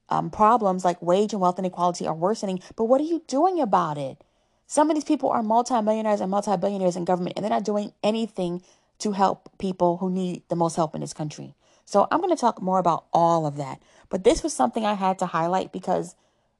um, 0.09 0.29
problems 0.29 0.83
like 0.83 1.01
wage 1.01 1.33
and 1.33 1.41
wealth 1.41 1.59
inequality 1.59 2.07
are 2.07 2.15
worsening, 2.15 2.61
but 2.75 2.85
what 2.85 3.01
are 3.01 3.05
you 3.05 3.21
doing 3.27 3.59
about 3.59 3.97
it? 3.97 4.23
Some 4.67 4.89
of 4.89 4.95
these 4.95 5.05
people 5.05 5.29
are 5.29 5.41
multimillionaires 5.41 6.19
and 6.19 6.29
multi-billionaires 6.29 6.97
in 6.97 7.05
government, 7.05 7.37
and 7.37 7.43
they're 7.43 7.49
not 7.49 7.63
doing 7.63 7.93
anything 8.03 8.61
to 8.99 9.13
help 9.13 9.49
people 9.57 9.97
who 9.97 10.09
need 10.09 10.43
the 10.49 10.55
most 10.55 10.75
help 10.75 10.93
in 10.93 11.01
this 11.01 11.13
country. 11.13 11.55
So 11.85 12.07
I'm 12.11 12.19
going 12.19 12.35
to 12.35 12.39
talk 12.39 12.61
more 12.61 12.79
about 12.79 13.05
all 13.13 13.45
of 13.45 13.55
that. 13.55 13.81
But 14.09 14.25
this 14.25 14.43
was 14.43 14.53
something 14.53 14.85
I 14.85 14.95
had 14.95 15.17
to 15.19 15.27
highlight 15.27 15.71
because 15.71 16.15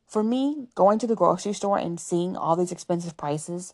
for 0.07 0.23
me, 0.23 0.67
going 0.73 0.99
to 0.99 1.07
the 1.07 1.15
grocery 1.15 1.51
store 1.51 1.77
and 1.77 1.99
seeing 1.99 2.37
all 2.37 2.55
these 2.55 2.71
expensive 2.71 3.17
prices, 3.17 3.73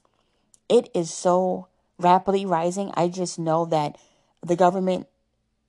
it 0.68 0.90
is 0.96 1.14
so 1.14 1.68
rapidly 2.00 2.44
rising. 2.46 2.92
I 2.96 3.08
just 3.08 3.38
know 3.38 3.66
that 3.66 3.98
the 4.42 4.56
government 4.56 5.08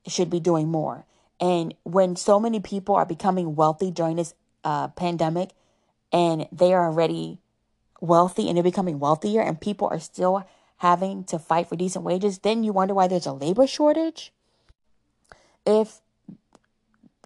should 0.06 0.30
be 0.30 0.40
doing 0.40 0.68
more. 0.68 1.04
And 1.38 1.74
when 1.82 2.16
so 2.16 2.40
many 2.40 2.60
people 2.60 2.94
are 2.94 3.04
becoming 3.04 3.54
wealthy 3.54 3.90
during 3.90 4.16
this 4.16 4.34
uh, 4.64 4.88
pandemic 4.88 5.50
and 6.10 6.46
they 6.50 6.72
are 6.72 6.86
already 6.86 7.38
wealthy 8.06 8.48
and 8.48 8.56
they're 8.56 8.62
becoming 8.62 8.98
wealthier 8.98 9.40
and 9.40 9.60
people 9.60 9.88
are 9.88 10.00
still 10.00 10.46
having 10.78 11.24
to 11.24 11.38
fight 11.38 11.68
for 11.68 11.76
decent 11.76 12.04
wages, 12.04 12.38
then 12.40 12.62
you 12.64 12.72
wonder 12.72 12.94
why 12.94 13.06
there's 13.06 13.26
a 13.26 13.32
labor 13.32 13.66
shortage. 13.66 14.32
If 15.66 16.00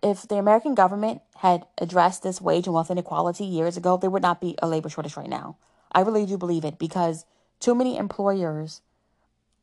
if 0.00 0.28
the 0.28 0.36
American 0.36 0.76
government 0.76 1.22
had 1.38 1.66
addressed 1.78 2.22
this 2.22 2.40
wage 2.40 2.66
and 2.66 2.74
wealth 2.74 2.90
inequality 2.90 3.44
years 3.44 3.76
ago, 3.76 3.96
there 3.96 4.10
would 4.10 4.22
not 4.22 4.40
be 4.40 4.54
a 4.62 4.68
labor 4.68 4.88
shortage 4.88 5.16
right 5.16 5.28
now. 5.28 5.56
I 5.90 6.02
really 6.02 6.24
do 6.24 6.38
believe 6.38 6.64
it 6.64 6.78
because 6.78 7.24
too 7.58 7.74
many 7.74 7.96
employers, 7.96 8.80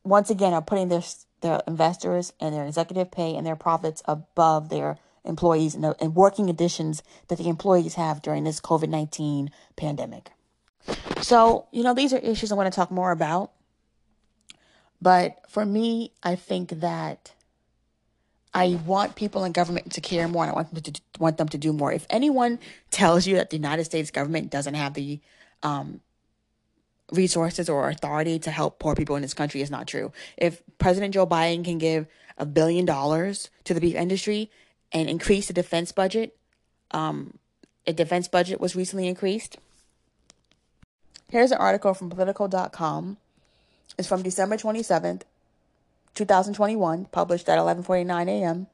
once 0.04 0.28
again, 0.28 0.52
are 0.52 0.60
putting 0.60 0.88
their 0.88 1.02
their 1.40 1.60
investors 1.66 2.32
and 2.38 2.54
their 2.54 2.66
executive 2.66 3.10
pay 3.10 3.34
and 3.34 3.46
their 3.46 3.56
profits 3.56 4.02
above 4.04 4.68
their 4.68 4.98
employees 5.24 5.74
and, 5.74 5.94
and 6.00 6.14
working 6.14 6.46
conditions 6.46 7.02
that 7.28 7.38
the 7.38 7.48
employees 7.48 7.94
have 7.94 8.20
during 8.20 8.44
this 8.44 8.60
COVID 8.60 8.90
nineteen 8.90 9.50
pandemic. 9.76 10.32
So, 11.22 11.66
you 11.72 11.82
know, 11.82 11.94
these 11.94 12.12
are 12.12 12.18
issues 12.18 12.52
I 12.52 12.54
want 12.54 12.72
to 12.72 12.76
talk 12.76 12.90
more 12.90 13.10
about. 13.10 13.52
But 15.00 15.38
for 15.48 15.64
me, 15.64 16.12
I 16.22 16.36
think 16.36 16.70
that 16.80 17.32
I 18.54 18.80
want 18.86 19.16
people 19.16 19.44
in 19.44 19.52
government 19.52 19.92
to 19.92 20.00
care 20.00 20.28
more. 20.28 20.44
and 20.44 20.52
I 20.52 20.54
want 20.54 20.72
them 20.72 20.82
to 20.82 21.00
want 21.18 21.36
them 21.36 21.48
to 21.48 21.58
do 21.58 21.72
more. 21.72 21.92
If 21.92 22.06
anyone 22.08 22.58
tells 22.90 23.26
you 23.26 23.36
that 23.36 23.50
the 23.50 23.56
United 23.56 23.84
States 23.84 24.10
government 24.10 24.50
doesn't 24.50 24.74
have 24.74 24.94
the 24.94 25.20
um, 25.62 26.00
resources 27.12 27.68
or 27.68 27.88
authority 27.88 28.38
to 28.38 28.50
help 28.50 28.78
poor 28.78 28.94
people 28.94 29.16
in 29.16 29.22
this 29.22 29.34
country, 29.34 29.60
is 29.60 29.70
not 29.70 29.86
true. 29.86 30.10
If 30.36 30.62
President 30.78 31.12
Joe 31.12 31.26
Biden 31.26 31.64
can 31.64 31.78
give 31.78 32.06
a 32.38 32.46
billion 32.46 32.84
dollars 32.84 33.50
to 33.64 33.74
the 33.74 33.80
beef 33.80 33.94
industry 33.94 34.50
and 34.92 35.08
increase 35.08 35.48
the 35.48 35.52
defense 35.52 35.92
budget, 35.92 36.36
um, 36.92 37.38
a 37.86 37.92
defense 37.92 38.26
budget 38.26 38.60
was 38.60 38.74
recently 38.74 39.06
increased 39.06 39.58
Here's 41.28 41.50
an 41.50 41.58
article 41.58 41.92
from 41.92 42.08
Politico.com. 42.08 43.16
It's 43.98 44.06
from 44.06 44.22
December 44.22 44.56
27th, 44.56 45.22
2021, 46.14 47.06
published 47.06 47.48
at 47.48 47.58
11:49 47.58 48.28
a.m. 48.28 48.68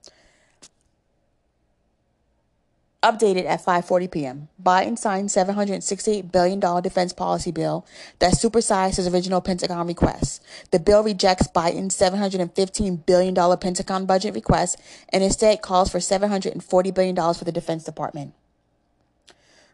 updated 3.03 3.47
at 3.47 3.65
5:40 3.65 4.11
p.m. 4.11 4.49
Biden 4.63 4.99
signed 4.99 5.31
768 5.31 6.31
billion 6.31 6.61
dollar 6.61 6.83
defense 6.83 7.13
policy 7.13 7.51
bill 7.51 7.87
that 8.19 8.35
supersized 8.35 8.97
his 8.97 9.09
original 9.09 9.41
Pentagon 9.41 9.87
request. 9.87 10.43
The 10.71 10.79
bill 10.79 11.03
rejects 11.03 11.49
Biden's 11.49 11.97
715 11.97 12.97
billion 12.97 13.35
dollar 13.35 13.57
Pentagon 13.57 14.05
budget 14.07 14.35
request 14.35 14.79
and 15.09 15.25
instead 15.25 15.63
calls 15.63 15.91
for 15.91 16.01
740 16.01 16.91
billion 16.91 17.15
dollars 17.15 17.39
for 17.39 17.45
the 17.45 17.53
Defense 17.53 17.85
Department. 17.85 18.35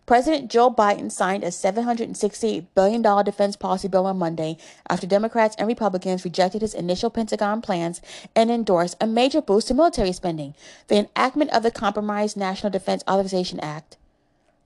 President 0.09 0.51
Joe 0.51 0.71
Biden 0.71 1.13
signed 1.13 1.45
a 1.45 1.49
$768 1.49 2.69
billion 2.75 3.03
defense 3.03 3.57
policy 3.57 3.89
bill 3.89 4.07
on 4.07 4.17
Monday 4.17 4.57
after 4.89 5.07
Democrats 5.07 5.55
and 5.59 5.69
Republicans 5.69 6.25
rejected 6.25 6.63
his 6.63 6.73
initial 6.73 7.11
Pentagon 7.11 7.61
plans 7.61 8.01
and 8.35 8.51
endorsed 8.51 8.97
a 9.03 9.07
major 9.07 9.43
boost 9.43 9.69
to 9.69 9.75
military 9.75 10.13
spending. 10.13 10.55
The 10.87 10.97
enactment 10.97 11.51
of 11.51 11.63
the 11.63 11.71
Compromise 11.71 12.39
National 12.39 12.71
Defense 12.71 13.05
Authorization 13.07 13.61
Act, 13.61 13.99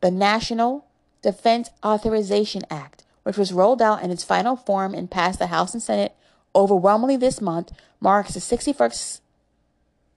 the 0.00 0.12
National 0.12 0.86
Defense 1.22 1.70
Authorization 1.84 2.62
Act, 2.70 3.02
which 3.24 3.36
was 3.36 3.52
rolled 3.52 3.82
out 3.82 4.00
in 4.00 4.12
its 4.12 4.22
final 4.22 4.54
form 4.54 4.94
and 4.94 5.10
passed 5.10 5.40
the 5.40 5.48
House 5.48 5.74
and 5.74 5.82
Senate 5.82 6.14
overwhelmingly 6.54 7.16
this 7.16 7.40
month, 7.40 7.72
marks 7.98 8.34
the 8.34 8.38
61st 8.38 9.18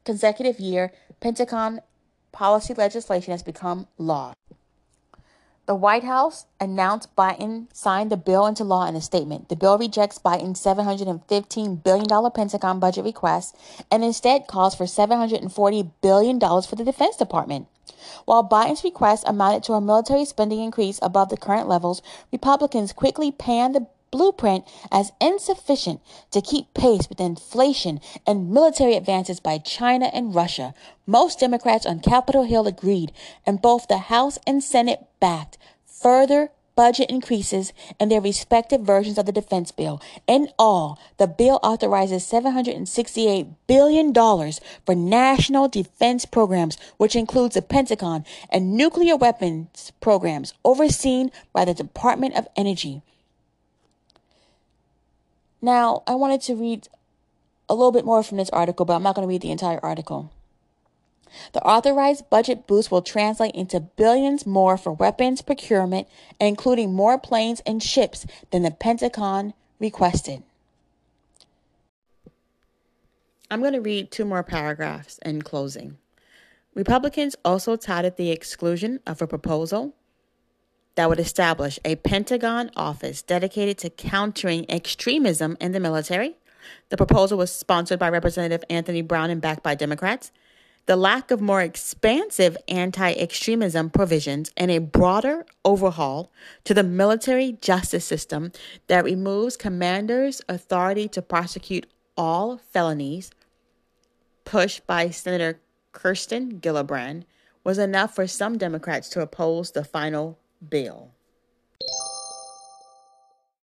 consecutive 0.04 0.60
year 0.60 0.94
Pentagon 1.20 1.80
policy 2.32 2.76
legislation 2.76 3.32
has 3.32 3.42
become 3.42 3.88
law. 3.98 4.36
The 5.66 5.74
White 5.74 6.04
House 6.04 6.46
announced 6.60 7.16
Biden 7.16 7.74
signed 7.74 8.12
the 8.12 8.18
bill 8.18 8.46
into 8.46 8.64
law 8.64 8.86
in 8.86 8.96
a 8.96 9.02
statement. 9.02 9.50
The 9.50 9.56
bill 9.56 9.80
rejects 9.80 10.20
Biden's 10.20 10.64
$715 10.64 11.84
billion 11.84 12.32
Pentagon 12.32 12.80
budget 12.80 13.04
request 13.04 13.58
and 13.90 14.04
instead 14.04 14.46
calls 14.46 14.76
for 14.76 14.84
$740 14.84 15.92
billion 16.02 16.40
for 16.40 16.76
the 16.76 16.84
Defense 16.84 17.18
Department. 17.18 17.68
While 18.26 18.48
Biden's 18.48 18.84
request 18.84 19.24
amounted 19.26 19.64
to 19.64 19.74
a 19.74 19.82
military 19.82 20.26
spending 20.26 20.60
increase 20.60 21.00
above 21.02 21.30
the 21.30 21.38
current 21.38 21.68
levels, 21.68 22.04
Republicans 22.32 22.94
quickly 22.94 23.32
panned 23.32 23.74
the 23.74 23.88
blueprint 24.12 24.66
as 24.92 25.12
insufficient 25.20 26.02
to 26.32 26.42
keep 26.42 26.74
pace 26.74 27.10
with 27.10 27.20
inflation 27.20 28.00
and 28.26 28.52
military 28.52 28.96
advances 28.96 29.40
by 29.40 29.58
China 29.58 30.10
and 30.14 30.36
Russia. 30.36 30.74
Most 31.06 31.40
Democrats 31.40 31.86
on 31.86 32.00
Capitol 32.00 32.44
Hill 32.44 32.68
agreed, 32.68 33.12
and 33.46 33.62
both 33.62 33.88
the 33.88 33.98
House 33.98 34.38
and 34.48 34.64
Senate 34.64 35.06
backed 35.20 35.58
further 35.86 36.52
budget 36.76 37.10
increases 37.10 37.74
in 38.00 38.10
their 38.10 38.22
respective 38.22 38.82
versions 38.82 39.18
of 39.18 39.26
the 39.26 39.32
defense 39.32 39.72
bill. 39.72 40.02
In 40.28 40.50
all, 40.60 41.00
the 41.18 41.28
bill 41.28 41.60
authorizes 41.64 42.24
$768 42.24 43.56
billion 43.68 44.14
for 44.14 44.96
national 44.96 45.68
defense 45.68 46.26
programs, 46.26 46.78
which 46.98 47.16
includes 47.16 47.56
the 47.56 47.62
Pentagon 47.62 48.26
and 48.50 48.76
nuclear 48.76 49.16
weapons 49.16 49.92
programs 50.02 50.54
overseen 50.64 51.32
by 51.54 51.66
the 51.66 51.74
Department 51.74 52.36
of 52.36 52.48
Energy. 52.56 53.02
Now, 55.66 56.04
I 56.06 56.14
wanted 56.14 56.42
to 56.42 56.56
read 56.56 56.90
a 57.68 57.74
little 57.74 57.92
bit 57.92 58.06
more 58.06 58.22
from 58.22 58.38
this 58.38 58.52
article, 58.52 58.86
but 58.86 58.94
I'm 58.94 59.02
not 59.02 59.16
going 59.16 59.28
to 59.28 59.30
read 59.30 59.42
the 59.42 59.50
entire 59.50 59.84
article. 59.84 60.32
The 61.54 61.64
authorized 61.64 62.30
budget 62.30 62.68
boost 62.68 62.92
will 62.92 63.02
translate 63.02 63.56
into 63.56 63.80
billions 63.80 64.46
more 64.46 64.78
for 64.78 64.94
weapons 64.94 65.42
procurement, 65.42 66.08
including 66.40 66.94
more 66.94 67.18
planes 67.18 67.64
and 67.66 67.82
ships 67.82 68.28
than 68.52 68.62
the 68.62 68.70
Pentagon 68.70 69.56
requested. 69.80 70.44
I'm 73.50 73.62
going 73.62 73.74
to 73.74 73.82
read 73.82 74.12
two 74.12 74.26
more 74.26 74.44
paragraphs 74.44 75.18
in 75.26 75.42
closing. 75.42 75.98
Republicans 76.76 77.36
also 77.44 77.76
touted 77.76 78.18
the 78.18 78.30
exclusion 78.30 79.00
of 79.08 79.20
a 79.20 79.26
proposal 79.26 79.96
that 80.96 81.10
would 81.10 81.20
establish 81.20 81.80
a 81.86 81.96
Pentagon 81.98 82.72
office 82.76 83.22
dedicated 83.22 83.78
to 83.80 83.90
countering 83.90 84.66
extremism 84.70 85.58
in 85.60 85.72
the 85.72 85.80
military. 85.80 86.38
The 86.90 86.98
proposal 86.98 87.38
was 87.38 87.52
sponsored 87.52 88.00
by 88.00 88.10
Representative 88.10 88.64
Anthony 88.70 89.02
Brown 89.02 89.30
and 89.30 89.42
backed 89.42 89.64
by 89.64 89.76
Democrats. 89.76 90.32
The 90.88 90.96
lack 90.96 91.32
of 91.32 91.42
more 91.42 91.62
expansive 91.62 92.56
anti 92.68 93.12
extremism 93.14 93.90
provisions 93.90 94.52
and 94.56 94.70
a 94.70 94.78
broader 94.78 95.46
overhaul 95.64 96.32
to 96.64 96.74
the 96.76 96.84
military 96.84 97.54
justice 97.54 98.06
system 98.06 98.52
that 98.88 99.04
removes 99.04 99.58
commanders' 99.58 100.42
authority 100.48 101.08
to 101.10 101.22
prosecute 101.22 101.88
all 102.16 102.58
felonies, 102.72 103.32
pushed 104.44 104.86
by 104.86 105.10
Senator 105.10 105.60
Kirsten 105.92 106.60
Gillibrand, 106.60 107.24
was 107.64 107.80
enough 107.80 108.14
for 108.14 108.28
some 108.28 108.58
Democrats 108.58 109.10
to 109.10 109.22
oppose 109.22 109.72
the 109.72 109.84
final 109.84 110.38
bill. 110.62 111.15